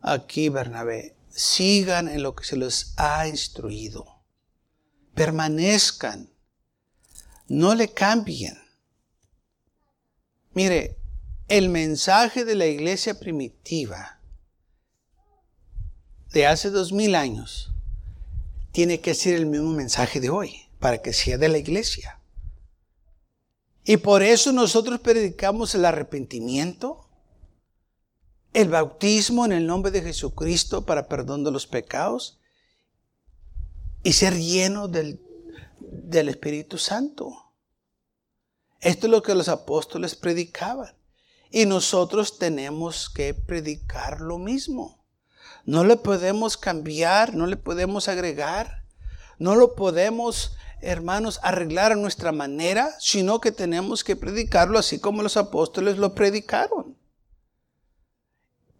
aquí 0.00 0.48
Bernabé? 0.48 1.16
Sigan 1.30 2.08
en 2.08 2.22
lo 2.22 2.34
que 2.34 2.44
se 2.44 2.56
les 2.56 2.92
ha 2.96 3.26
instruido. 3.26 4.06
Permanezcan. 5.14 6.30
No 7.48 7.74
le 7.74 7.92
cambien. 7.92 8.58
Mire, 10.52 10.99
el 11.50 11.68
mensaje 11.68 12.44
de 12.44 12.54
la 12.54 12.66
iglesia 12.66 13.18
primitiva 13.18 14.20
de 16.32 16.46
hace 16.46 16.70
dos 16.70 16.92
mil 16.92 17.16
años 17.16 17.72
tiene 18.70 19.00
que 19.00 19.14
ser 19.14 19.34
el 19.34 19.46
mismo 19.46 19.72
mensaje 19.72 20.20
de 20.20 20.30
hoy 20.30 20.68
para 20.78 21.02
que 21.02 21.12
sea 21.12 21.38
de 21.38 21.48
la 21.48 21.58
iglesia. 21.58 22.20
Y 23.84 23.96
por 23.96 24.22
eso 24.22 24.52
nosotros 24.52 25.00
predicamos 25.00 25.74
el 25.74 25.86
arrepentimiento, 25.86 27.08
el 28.52 28.68
bautismo 28.68 29.44
en 29.44 29.50
el 29.50 29.66
nombre 29.66 29.90
de 29.90 30.02
Jesucristo 30.02 30.86
para 30.86 31.08
perdón 31.08 31.42
de 31.42 31.50
los 31.50 31.66
pecados 31.66 32.38
y 34.04 34.12
ser 34.12 34.38
lleno 34.38 34.86
del, 34.86 35.20
del 35.80 36.28
Espíritu 36.28 36.78
Santo. 36.78 37.50
Esto 38.80 39.08
es 39.08 39.10
lo 39.10 39.20
que 39.24 39.34
los 39.34 39.48
apóstoles 39.48 40.14
predicaban. 40.14 40.99
Y 41.50 41.66
nosotros 41.66 42.38
tenemos 42.38 43.10
que 43.10 43.34
predicar 43.34 44.20
lo 44.20 44.38
mismo. 44.38 45.04
No 45.64 45.84
le 45.84 45.96
podemos 45.96 46.56
cambiar, 46.56 47.34
no 47.34 47.46
le 47.46 47.56
podemos 47.56 48.08
agregar, 48.08 48.84
no 49.38 49.56
lo 49.56 49.74
podemos, 49.74 50.56
hermanos, 50.80 51.40
arreglar 51.42 51.92
a 51.92 51.96
nuestra 51.96 52.32
manera, 52.32 52.94
sino 52.98 53.40
que 53.40 53.52
tenemos 53.52 54.04
que 54.04 54.16
predicarlo 54.16 54.78
así 54.78 54.98
como 54.98 55.22
los 55.22 55.36
apóstoles 55.36 55.98
lo 55.98 56.14
predicaron. 56.14 56.96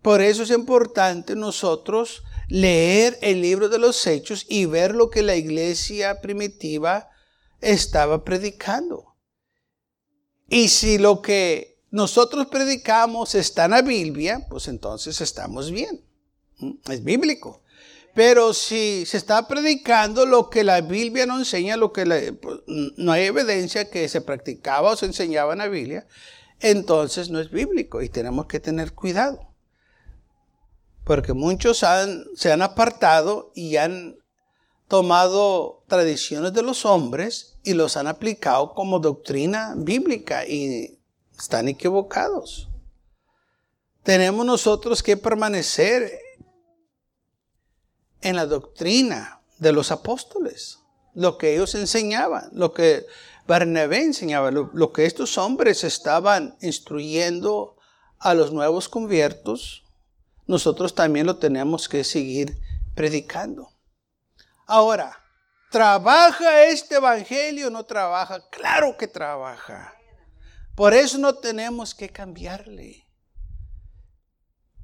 Por 0.02 0.22
eso 0.22 0.44
es 0.44 0.50
importante 0.50 1.36
nosotros 1.36 2.22
leer 2.48 3.18
el 3.20 3.42
libro 3.42 3.68
de 3.68 3.78
los 3.78 4.06
hechos 4.06 4.46
y 4.48 4.64
ver 4.64 4.94
lo 4.94 5.10
que 5.10 5.22
la 5.22 5.36
iglesia 5.36 6.20
primitiva 6.20 7.10
estaba 7.60 8.24
predicando. 8.24 9.14
Y 10.48 10.68
si 10.68 10.98
lo 10.98 11.22
que 11.22 11.69
nosotros 11.90 12.46
predicamos 12.46 13.34
está 13.34 13.64
en 13.64 13.72
la 13.72 13.82
Biblia, 13.82 14.46
pues 14.48 14.68
entonces 14.68 15.20
estamos 15.20 15.70
bien. 15.70 16.00
Es 16.88 17.02
bíblico. 17.02 17.62
Pero 18.14 18.52
si 18.54 19.06
se 19.06 19.16
está 19.16 19.46
predicando 19.46 20.26
lo 20.26 20.50
que 20.50 20.64
la 20.64 20.80
Biblia 20.80 21.26
no 21.26 21.38
enseña, 21.38 21.76
lo 21.76 21.92
que 21.92 22.32
pues, 22.32 22.60
no 22.66 23.12
hay 23.12 23.24
evidencia 23.24 23.88
que 23.88 24.08
se 24.08 24.20
practicaba 24.20 24.90
o 24.90 24.96
se 24.96 25.06
enseñaba 25.06 25.52
en 25.52 25.58
la 25.60 25.68
Biblia, 25.68 26.06
entonces 26.60 27.30
no 27.30 27.40
es 27.40 27.50
bíblico 27.50 28.02
y 28.02 28.08
tenemos 28.08 28.46
que 28.46 28.60
tener 28.60 28.92
cuidado. 28.92 29.48
Porque 31.04 31.32
muchos 31.32 31.84
se 32.34 32.52
han 32.52 32.62
apartado 32.62 33.52
y 33.54 33.76
han 33.76 34.16
tomado 34.86 35.84
tradiciones 35.86 36.52
de 36.52 36.62
los 36.62 36.84
hombres 36.84 37.58
y 37.62 37.74
los 37.74 37.96
han 37.96 38.06
aplicado 38.06 38.74
como 38.74 38.98
doctrina 38.98 39.74
bíblica 39.76 40.46
y 40.46 40.99
están 41.40 41.68
equivocados. 41.68 42.68
Tenemos 44.02 44.46
nosotros 44.46 45.02
que 45.02 45.16
permanecer 45.16 46.10
en 48.20 48.36
la 48.36 48.46
doctrina 48.46 49.40
de 49.58 49.72
los 49.72 49.90
apóstoles, 49.90 50.78
lo 51.14 51.38
que 51.38 51.54
ellos 51.54 51.74
enseñaban, 51.74 52.50
lo 52.52 52.72
que 52.72 53.06
Barnabé 53.46 54.02
enseñaba, 54.02 54.50
lo, 54.50 54.92
que 54.92 55.06
estos 55.06 55.36
hombres 55.38 55.84
estaban 55.84 56.56
instruyendo 56.60 57.76
a 58.18 58.34
los 58.34 58.52
nuevos 58.52 58.88
conviertos, 58.88 59.84
nosotros 60.46 60.94
también 60.94 61.26
lo 61.26 61.36
tenemos 61.36 61.88
que 61.88 62.04
seguir 62.04 62.58
predicando. 62.94 63.70
Ahora, 64.66 65.18
¿trabaja 65.70 66.64
este 66.64 66.96
evangelio 66.96 67.68
o 67.68 67.70
no 67.70 67.84
trabaja? 67.84 68.48
Claro 68.50 68.96
que 68.96 69.08
trabaja. 69.08 69.99
Por 70.80 70.94
eso 70.94 71.18
no 71.18 71.34
tenemos 71.34 71.94
que 71.94 72.08
cambiarle. 72.08 73.06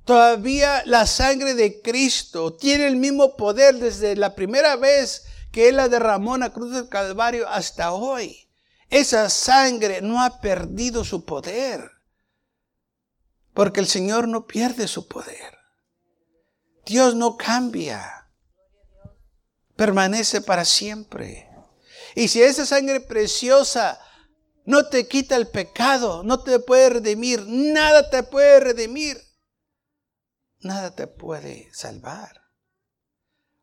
Todavía 0.04 0.82
la 0.84 1.06
sangre 1.06 1.54
de 1.54 1.80
Cristo 1.80 2.52
tiene 2.52 2.86
el 2.86 2.96
mismo 2.96 3.34
poder 3.34 3.76
desde 3.76 4.14
la 4.14 4.34
primera 4.34 4.76
vez 4.76 5.24
que 5.50 5.70
Él 5.70 5.76
la 5.76 5.88
derramó 5.88 6.34
en 6.34 6.42
la 6.42 6.52
cruz 6.52 6.74
del 6.74 6.90
Calvario 6.90 7.48
hasta 7.48 7.94
hoy. 7.94 8.46
Esa 8.90 9.30
sangre 9.30 10.02
no 10.02 10.22
ha 10.22 10.42
perdido 10.42 11.02
su 11.02 11.24
poder. 11.24 11.90
Porque 13.54 13.80
el 13.80 13.86
Señor 13.86 14.28
no 14.28 14.46
pierde 14.46 14.88
su 14.88 15.08
poder. 15.08 15.56
Dios 16.84 17.14
no 17.14 17.38
cambia. 17.38 18.28
Permanece 19.76 20.42
para 20.42 20.66
siempre. 20.66 21.48
Y 22.14 22.28
si 22.28 22.42
esa 22.42 22.66
sangre 22.66 23.00
preciosa 23.00 23.98
no 24.66 24.86
te 24.86 25.08
quita 25.08 25.36
el 25.36 25.48
pecado, 25.48 26.22
no 26.22 26.40
te 26.40 26.58
puede 26.58 26.90
redimir, 26.90 27.44
nada 27.46 28.10
te 28.10 28.22
puede 28.22 28.60
redimir 28.60 29.26
nada 30.66 30.94
te 30.94 31.06
puede 31.06 31.68
salvar. 31.72 32.42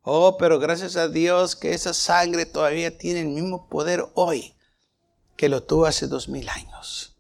Oh, 0.02 0.38
pero 0.38 0.60
gracias 0.60 0.96
a 0.96 1.08
Dios 1.08 1.56
que 1.56 1.74
esa 1.74 1.94
sangre 1.94 2.46
todavía 2.46 2.98
tiene 2.98 3.22
el 3.22 3.28
mismo 3.28 3.70
poder 3.70 4.06
hoy 4.16 4.56
que 5.38 5.50
lo 5.50 5.64
tuvo 5.64 5.86
hace 5.86 6.08
dos 6.08 6.28
mil 6.28 6.50
años. 6.50 7.16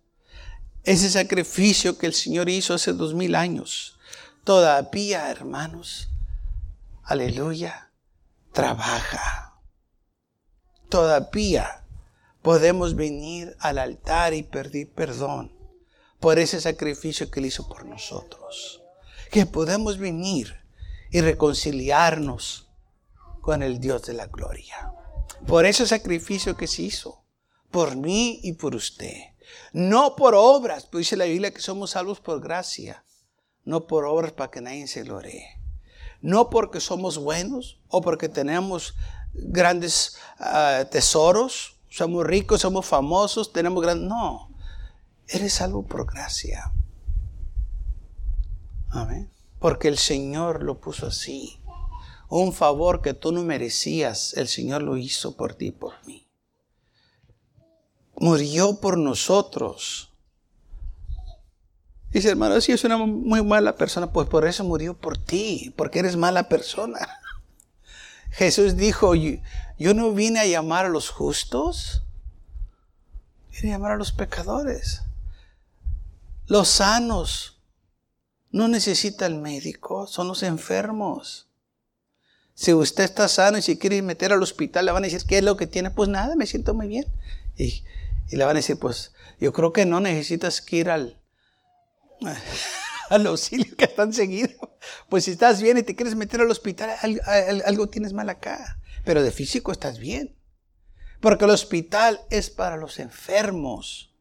Ese 0.83 1.09
sacrificio 1.09 1.97
que 1.97 2.07
el 2.07 2.13
Señor 2.13 2.49
hizo 2.49 2.73
hace 2.73 2.91
dos 2.91 3.13
mil 3.13 3.35
años, 3.35 3.97
todavía, 4.43 5.29
hermanos, 5.29 6.09
aleluya, 7.03 7.91
trabaja. 8.51 9.61
Todavía 10.89 11.82
podemos 12.43 12.95
venir 12.95 13.55
al 13.59 13.79
altar 13.79 14.35
y 14.35 14.43
pedir 14.43 14.91
perdón 14.91 15.51
por 16.19 16.37
ese 16.37 16.61
sacrificio 16.61 17.31
que 17.31 17.39
Él 17.39 17.47
hizo 17.47 17.67
por 17.67 17.85
nosotros 17.85 18.83
que 19.33 19.47
podemos 19.47 19.97
venir 19.97 20.55
y 21.09 21.19
reconciliarnos 21.21 22.69
con 23.41 23.63
el 23.63 23.79
Dios 23.79 24.03
de 24.03 24.13
la 24.13 24.27
gloria. 24.27 24.93
Por 25.47 25.65
ese 25.65 25.87
sacrificio 25.87 26.55
que 26.55 26.67
se 26.67 26.83
hizo, 26.83 27.25
por 27.71 27.95
mí 27.95 28.39
y 28.43 28.53
por 28.53 28.75
usted. 28.75 29.15
No 29.71 30.15
por 30.15 30.35
obras, 30.35 30.85
pues 30.85 31.05
dice 31.05 31.17
la 31.17 31.25
Biblia 31.25 31.51
que 31.51 31.61
somos 31.61 31.89
salvos 31.89 32.19
por 32.19 32.41
gracia, 32.41 33.03
no 33.65 33.87
por 33.87 34.05
obras 34.05 34.33
para 34.33 34.51
que 34.51 34.61
nadie 34.61 34.85
se 34.85 35.01
gloree. 35.01 35.47
No 36.21 36.51
porque 36.51 36.79
somos 36.79 37.17
buenos 37.17 37.81
o 37.87 38.01
porque 38.01 38.29
tenemos 38.29 38.93
grandes 39.33 40.15
ah, 40.37 40.85
tesoros, 40.91 41.72
somos 41.93 42.25
ricos, 42.25 42.61
somos 42.61 42.87
famosos, 42.87 43.53
tenemos 43.53 43.83
grandes... 43.83 44.09
No, 44.09 44.49
eres 45.27 45.53
salvo 45.53 45.85
por 45.85 46.11
gracia. 46.11 46.73
Amén. 48.89 49.29
Porque 49.59 49.89
el 49.89 49.99
Señor 49.99 50.63
lo 50.63 50.79
puso 50.81 51.05
así. 51.05 51.61
Un 52.29 52.51
favor 52.51 53.03
que 53.03 53.13
tú 53.13 53.31
no 53.31 53.43
merecías, 53.43 54.33
el 54.37 54.47
Señor 54.47 54.81
lo 54.81 54.97
hizo 54.97 55.37
por 55.37 55.53
ti 55.53 55.67
y 55.67 55.71
por 55.71 55.93
mí. 56.07 56.27
murió 58.15 58.79
por 58.79 58.97
nosotros. 58.97 60.11
Dice, 62.09 62.29
hermano, 62.29 62.59
si 62.59 62.71
es 62.71 62.83
una 62.83 62.97
muy 62.97 63.43
mala 63.43 63.75
persona, 63.75 64.11
pues 64.11 64.27
por 64.27 64.47
eso 64.47 64.63
murió 64.63 64.95
por 64.95 65.19
ti, 65.19 65.71
porque 65.77 65.99
eres 65.99 66.15
mala 66.15 66.49
persona. 66.49 67.19
Jesús 68.31 68.77
dijo, 68.77 69.13
yo 69.77 69.93
no 69.93 70.11
vine 70.11 70.39
a 70.39 70.45
llamar 70.45 70.85
a 70.85 70.89
los 70.89 71.09
justos, 71.09 72.03
vine 73.51 73.73
a 73.73 73.77
llamar 73.77 73.93
a 73.93 73.97
los 73.97 74.11
pecadores. 74.11 75.01
Los 76.47 76.67
sanos 76.67 77.61
no 78.51 78.67
necesitan 78.67 79.41
médico, 79.41 80.07
son 80.07 80.27
los 80.27 80.43
enfermos. 80.43 81.47
Si 82.53 82.73
usted 82.73 83.03
está 83.03 83.27
sano 83.27 83.57
y 83.57 83.61
si 83.63 83.77
quiere 83.77 84.01
meter 84.01 84.31
al 84.31 84.43
hospital, 84.43 84.85
le 84.85 84.91
van 84.91 85.03
a 85.03 85.07
decir, 85.07 85.23
¿qué 85.27 85.39
es 85.39 85.43
lo 85.43 85.57
que 85.57 85.65
tiene? 85.65 85.89
Pues 85.89 86.09
nada, 86.09 86.35
me 86.35 86.45
siento 86.45 86.73
muy 86.73 86.87
bien. 86.87 87.05
Y, 87.57 87.83
le 88.29 88.45
van 88.45 88.55
a 88.55 88.59
decir, 88.59 88.77
pues 88.77 89.13
yo 89.39 89.53
creo 89.53 89.73
que 89.73 89.85
no 89.85 89.99
necesitas 89.99 90.63
ir 90.71 90.89
al, 90.89 91.19
al 93.09 93.27
auxilio 93.27 93.75
que 93.75 93.85
están 93.85 94.13
seguido. 94.13 94.77
Pues 95.09 95.25
si 95.25 95.31
estás 95.31 95.61
bien 95.61 95.77
y 95.77 95.83
te 95.83 95.95
quieres 95.95 96.15
meter 96.15 96.41
al 96.41 96.51
hospital, 96.51 96.91
algo, 97.65 97.87
tienes 97.87 98.13
mal 98.13 98.29
acá. 98.29 98.79
Pero 99.05 99.23
de 99.23 99.31
físico 99.31 99.71
estás 99.71 99.99
bien. 99.99 100.35
Porque 101.19 101.45
el 101.45 101.51
hospital 101.51 102.21
es 102.29 102.49
para 102.49 102.75
los 102.75 102.99
enfermos, 102.99 104.13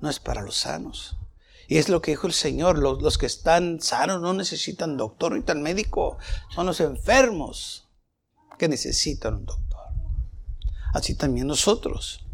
no 0.00 0.10
es 0.10 0.18
para 0.18 0.42
los 0.42 0.56
sanos. 0.56 1.16
Y 1.68 1.76
es 1.76 1.88
lo 1.88 2.00
que 2.00 2.12
dijo 2.12 2.26
el 2.26 2.32
Señor, 2.32 2.78
los, 2.78 3.02
los, 3.02 3.18
que 3.18 3.26
están 3.26 3.80
sanos 3.80 4.20
no 4.20 4.32
necesitan 4.32 4.96
doctor 4.96 5.32
ni 5.32 5.42
tan 5.42 5.62
médico, 5.62 6.18
son 6.48 6.66
los 6.66 6.80
enfermos 6.80 7.88
que 8.58 8.68
necesitan 8.68 9.34
un 9.34 9.46
doctor. 9.46 9.80
Así 10.94 11.14
también 11.14 11.46
nosotros. 11.46 12.26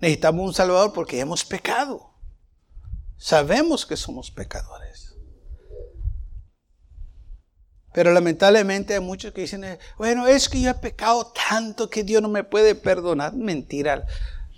Necesitamos 0.00 0.46
un 0.46 0.54
Salvador 0.54 0.92
porque 0.92 1.20
hemos 1.20 1.44
pecado. 1.44 2.13
Sabemos 3.16 3.86
que 3.86 3.96
somos 3.96 4.30
pecadores. 4.30 5.14
Pero 7.92 8.12
lamentablemente 8.12 8.94
hay 8.94 9.00
muchos 9.00 9.32
que 9.32 9.42
dicen, 9.42 9.78
bueno, 9.96 10.26
es 10.26 10.48
que 10.48 10.60
yo 10.60 10.70
he 10.70 10.74
pecado 10.74 11.32
tanto 11.48 11.88
que 11.88 12.02
Dios 12.02 12.20
no 12.20 12.28
me 12.28 12.42
puede 12.42 12.74
perdonar. 12.74 13.34
Mentira. 13.34 14.04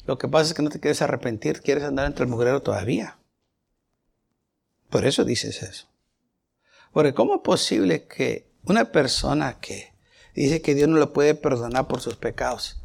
Lo 0.06 0.16
que 0.16 0.26
pasa 0.26 0.48
es 0.48 0.54
que 0.54 0.62
no 0.62 0.70
te 0.70 0.80
quieres 0.80 1.02
arrepentir, 1.02 1.60
quieres 1.60 1.84
andar 1.84 2.06
entre 2.06 2.24
el 2.24 2.30
mugrero 2.30 2.62
todavía. 2.62 3.18
Por 4.88 5.04
eso 5.04 5.24
dices 5.24 5.62
eso. 5.62 5.86
Porque 6.92 7.12
¿cómo 7.12 7.34
es 7.36 7.40
posible 7.42 8.06
que 8.06 8.48
una 8.64 8.86
persona 8.86 9.58
que 9.60 9.92
dice 10.34 10.62
que 10.62 10.74
Dios 10.74 10.88
no 10.88 10.98
le 10.98 11.06
puede 11.06 11.34
perdonar 11.34 11.88
por 11.88 12.00
sus 12.00 12.16
pecados, 12.16 12.80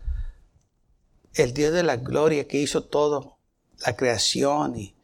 el 1.34 1.53
Dios 1.53 1.73
de 1.73 1.84
la 1.84 1.97
gloria 1.97 2.47
que 2.47 2.57
hizo 2.57 2.84
todo, 2.84 3.38
la 3.86 3.95
creación 3.95 4.77
y 4.77 4.95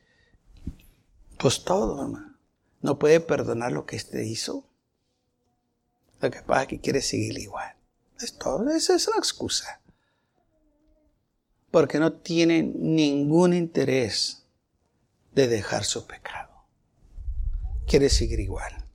pues 1.38 1.64
todo, 1.64 2.02
hermano. 2.02 2.38
No 2.82 3.00
puede 3.00 3.20
perdonar 3.20 3.72
lo 3.72 3.86
que 3.86 3.96
éste 3.96 4.26
hizo. 4.26 4.66
Lo 6.22 6.32
que 6.32 6.42
pasa 6.42 6.64
es 6.64 6.68
que 6.68 6.80
quiere 6.80 7.02
seguir 7.02 7.38
igual. 7.38 7.76
Es 8.20 8.38
todo. 8.38 8.70
Esa 8.72 8.96
es 8.96 9.08
una 9.08 9.18
excusa. 9.18 9.82
Porque 11.72 12.00
no 12.00 12.14
tiene 12.14 12.64
ningún 12.64 13.54
interés 13.54 14.44
de 15.34 15.48
dejar 15.48 15.84
su 15.84 16.08
pecado. 16.08 16.66
Quiere 17.86 18.10
seguir 18.10 18.40
igual. 18.40 18.86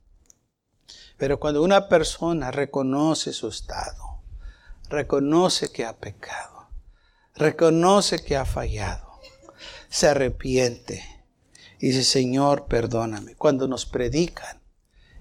Pero 1.17 1.39
cuando 1.39 1.63
una 1.63 1.87
persona 1.87 2.51
reconoce 2.51 3.31
su 3.31 3.47
estado, 3.47 4.21
reconoce 4.89 5.71
que 5.71 5.85
ha 5.85 5.97
pecado, 5.97 6.67
reconoce 7.35 8.23
que 8.23 8.35
ha 8.35 8.45
fallado, 8.45 9.19
se 9.89 10.09
arrepiente, 10.09 11.12
dice, 11.87 12.03
Señor, 12.03 12.67
perdóname. 12.67 13.35
Cuando 13.35 13.67
nos 13.67 13.85
predican 13.85 14.61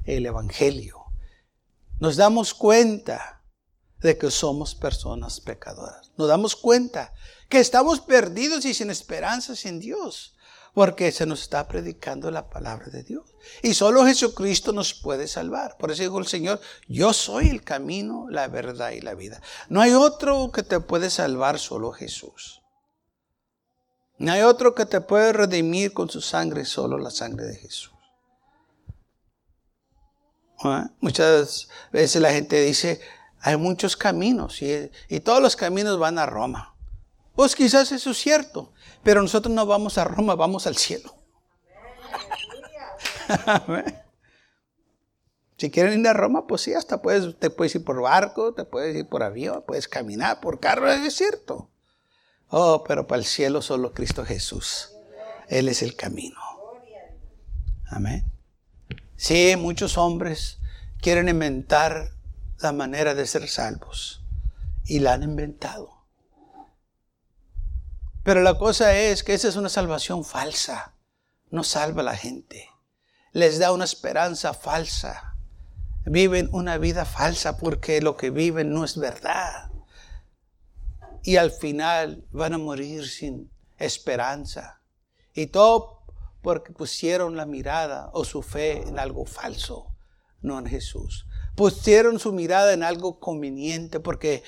el 0.05 0.27
Evangelio, 0.27 1.05
nos 1.99 2.17
damos 2.17 2.55
cuenta 2.55 3.43
de 4.01 4.19
que 4.19 4.31
somos 4.31 4.75
personas 4.75 5.41
pecadoras. 5.41 6.11
Nos 6.17 6.29
damos 6.29 6.57
cuenta 6.57 7.15
que 7.49 7.61
estamos 7.61 8.01
perdidos 8.01 8.65
y 8.65 8.75
sin 8.75 8.91
esperanza 8.91 9.55
sin 9.55 9.79
Dios, 9.79 10.35
porque 10.75 11.13
se 11.13 11.27
nos 11.27 11.43
está 11.43 11.69
predicando 11.69 12.31
la 12.31 12.49
palabra 12.49 12.87
de 12.87 13.03
Dios. 13.03 13.35
Y 13.63 13.75
solo 13.75 14.05
Jesucristo 14.05 14.73
nos 14.73 14.95
puede 14.95 15.29
salvar. 15.29 15.77
Por 15.77 15.91
eso 15.91 16.03
dijo 16.03 16.19
el 16.19 16.27
Señor, 16.27 16.61
yo 16.89 17.13
soy 17.13 17.49
el 17.49 17.63
camino, 17.63 18.27
la 18.31 18.49
verdad 18.49 18.91
y 18.91 19.01
la 19.01 19.15
vida. 19.15 19.41
No 19.69 19.81
hay 19.81 19.93
otro 19.93 20.51
que 20.51 20.63
te 20.63 20.81
puede 20.81 21.11
salvar, 21.11 21.59
solo 21.59 21.93
Jesús. 21.93 22.62
No 24.23 24.31
hay 24.31 24.43
otro 24.43 24.73
que 24.77 24.87
te 24.87 25.01
puede 25.01 25.33
redimir 25.33 25.93
con 25.93 26.09
su 26.09 26.21
sangre, 26.21 26.65
solo 26.65 26.97
la 26.97 27.11
sangre 27.11 27.45
de 27.45 27.57
Jesús. 27.57 27.93
¿Ah? 30.63 30.91
Muchas 31.01 31.67
veces 31.91 32.23
la 32.23 32.31
gente 32.31 32.63
dice, 32.63 33.01
hay 33.41 33.57
muchos 33.57 33.97
caminos 33.97 34.63
y, 34.63 34.93
y, 35.09 35.19
todos 35.19 35.43
los 35.43 35.57
caminos 35.57 35.99
van 35.99 36.21
a 36.21 36.27
Roma. 36.27 36.77
Pues 37.35 37.57
quizás 37.57 37.91
eso 37.91 38.13
es 38.13 38.17
cierto, 38.17 38.73
pero 39.03 39.23
nosotros 39.23 39.53
no 39.53 39.67
vamos 39.67 39.99
a 39.99 40.05
Roma, 40.05 40.37
vamos 40.37 40.69
al 40.69 40.77
cielo. 40.77 41.17
si 45.59 45.69
quieren 45.73 45.99
ir 45.99 46.07
a 46.07 46.13
Roma, 46.13 46.47
pues 46.47 46.61
sí, 46.61 46.75
hasta 46.75 47.03
puedes, 47.03 47.37
te 47.41 47.51
puedes 47.51 47.75
ir 47.75 47.85
por 47.85 48.01
barco, 48.01 48.55
te 48.55 48.65
puedes 48.65 48.95
ir 48.95 49.09
por 49.09 49.25
avión, 49.25 49.65
puedes 49.67 49.89
caminar 49.89 50.39
por 50.41 50.61
carro, 50.61 50.89
es 50.93 51.13
cierto. 51.13 51.72
Oh, 52.55 52.85
pero 52.87 53.07
para 53.07 53.19
el 53.19 53.25
cielo 53.25 53.63
solo 53.63 53.95
Cristo 53.95 54.27
Jesús. 54.27 54.91
Él 55.49 55.71
es 55.71 55.81
el 55.81 55.97
camino. 55.97 56.39
Amén. 57.87 58.31
Sí, 59.17 59.57
muchos 59.57 59.97
hombres 59.97 60.59
quieren 61.01 61.31
inventar 61.31 62.11
la 62.59 62.73
manera 62.73 63.15
de 63.15 63.27
ser 63.27 63.49
salvos. 63.49 64.23
Y 64.85 64.99
la 64.99 65.15
han 65.15 65.23
inventado. 65.23 66.05
Pero 68.23 68.43
la 68.43 68.59
cosa 68.59 68.99
es 68.99 69.23
que 69.23 69.33
esa 69.33 69.49
es 69.49 69.57
una 69.57 69.71
salvación 69.71 70.23
falsa. 70.23 70.93
No 71.51 71.65
salva 71.65 72.03
a 72.03 72.05
la 72.05 72.17
gente. 72.19 72.69
Les 73.33 73.61
da 73.61 73.73
una 73.73 73.85
esperanza 73.85 74.53
falsa. 74.53 75.37
Viven 76.05 76.51
una 76.53 76.77
vida 76.77 77.07
falsa 77.07 77.57
porque 77.57 78.03
lo 78.03 78.19
que 78.19 78.29
viven 78.29 78.75
no 78.75 78.85
es 78.85 78.99
verdad 78.99 79.72
y 81.23 81.37
al 81.37 81.51
final 81.51 82.25
van 82.31 82.55
a 82.55 82.59
morir 82.59 83.09
sin 83.09 83.51
esperanza. 83.79 84.81
Y 85.35 85.47
todo 85.47 86.03
porque 86.43 86.73
pusieron 86.73 87.37
la 87.37 87.47
mirada 87.47 88.11
o 88.13 88.25
su 88.25 88.43
fe 88.43 88.83
en 88.83 88.99
algo 88.99 89.25
falso, 89.25 89.95
no 90.41 90.59
en 90.59 90.67
Jesús. 90.67 91.27
Pusieron 91.55 92.19
su 92.19 92.33
mirada 92.33 92.73
en 92.73 92.83
algo 92.83 93.21
conveniente 93.21 94.01
porque 94.01 94.43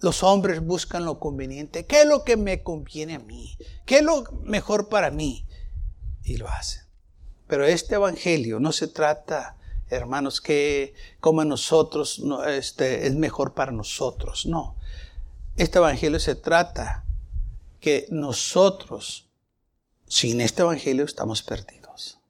los 0.00 0.22
hombres 0.22 0.64
buscan 0.64 1.04
lo 1.04 1.18
conveniente. 1.18 1.86
¿Qué 1.86 2.02
es 2.02 2.06
lo 2.06 2.24
que 2.24 2.36
me 2.36 2.62
conviene 2.62 3.14
a 3.14 3.18
mí? 3.18 3.56
¿Qué 3.84 3.98
es 3.98 4.02
lo 4.02 4.24
mejor 4.42 4.88
para 4.88 5.10
mí? 5.10 5.46
Y 6.22 6.36
lo 6.36 6.48
hacen. 6.48 6.82
Pero 7.46 7.64
este 7.64 7.94
evangelio 7.94 8.58
no 8.58 8.72
se 8.72 8.88
trata, 8.88 9.56
hermanos, 9.88 10.40
que 10.40 10.94
como 11.20 11.44
nosotros 11.44 12.22
este, 12.48 13.06
es 13.06 13.14
mejor 13.14 13.54
para 13.54 13.72
nosotros. 13.72 14.46
No. 14.46 14.75
Este 15.56 15.78
evangelio 15.78 16.20
se 16.20 16.34
trata 16.34 17.06
que 17.80 18.06
nosotros, 18.10 19.30
sin 20.06 20.42
este 20.42 20.60
evangelio, 20.60 21.04
estamos 21.04 21.42
perdidos. 21.42 22.20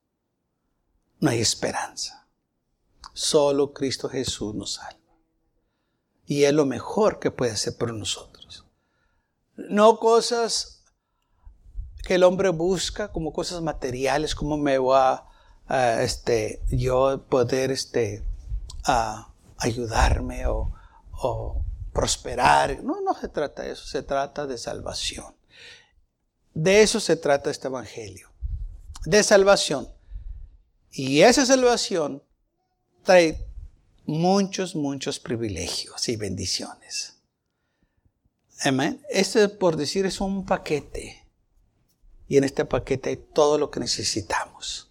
No 1.19 1.31
hay 1.31 1.41
esperanza. 1.41 2.29
Solo 3.15 3.73
Cristo 3.73 4.09
Jesús 4.09 4.55
nos 4.55 4.75
salva. 4.75 5.01
Y 6.25 6.45
es 6.45 6.53
lo 6.53 6.67
mejor 6.67 7.19
que 7.19 7.33
puede 7.33 7.53
hacer 7.53 7.77
por 7.77 7.93
nosotros. 7.93 8.65
No 9.57 9.99
cosas 9.99 10.85
que 12.05 12.15
el 12.15 12.23
hombre 12.23 12.51
busca 12.51 13.11
como 13.11 13.33
cosas 13.33 13.61
materiales, 13.61 14.37
como 14.37 14.57
me 14.57 14.79
va 14.79 15.29
a, 15.67 16.03
este, 16.03 16.63
yo 16.69 17.25
poder 17.29 17.73
este, 17.73 18.23
ayudarme 19.59 20.47
o, 20.47 20.73
o 21.11 21.65
prosperar. 21.97 22.85
No, 22.85 23.01
no 23.01 23.15
se 23.19 23.29
trata 23.29 23.63
de 23.63 23.73
eso, 23.73 23.87
se 23.87 24.03
trata 24.03 24.47
de 24.47 24.59
salvación. 24.59 25.35
De 26.53 26.83
eso 26.83 27.01
se 27.01 27.17
trata 27.17 27.51
este 27.51 27.69
Evangelio, 27.69 28.31
de 29.07 29.23
salvación. 29.23 29.89
Y 30.91 31.23
esa 31.23 31.47
salvación 31.47 32.23
trae 33.03 33.47
muchos, 34.05 34.75
muchos 34.75 35.19
privilegios 35.19 36.09
y 36.11 36.17
bendiciones. 36.17 37.15
Amén. 38.61 39.03
Este, 39.09 39.49
por 39.49 39.77
decir, 39.77 40.05
es 40.05 40.21
un 40.21 40.45
paquete. 40.45 41.25
Y 42.29 42.37
en 42.37 42.45
este 42.45 42.67
paquete 42.67 43.11
hay 43.11 43.17
todo 43.17 43.57
lo 43.57 43.71
que 43.71 43.81
necesitamos. 43.81 44.91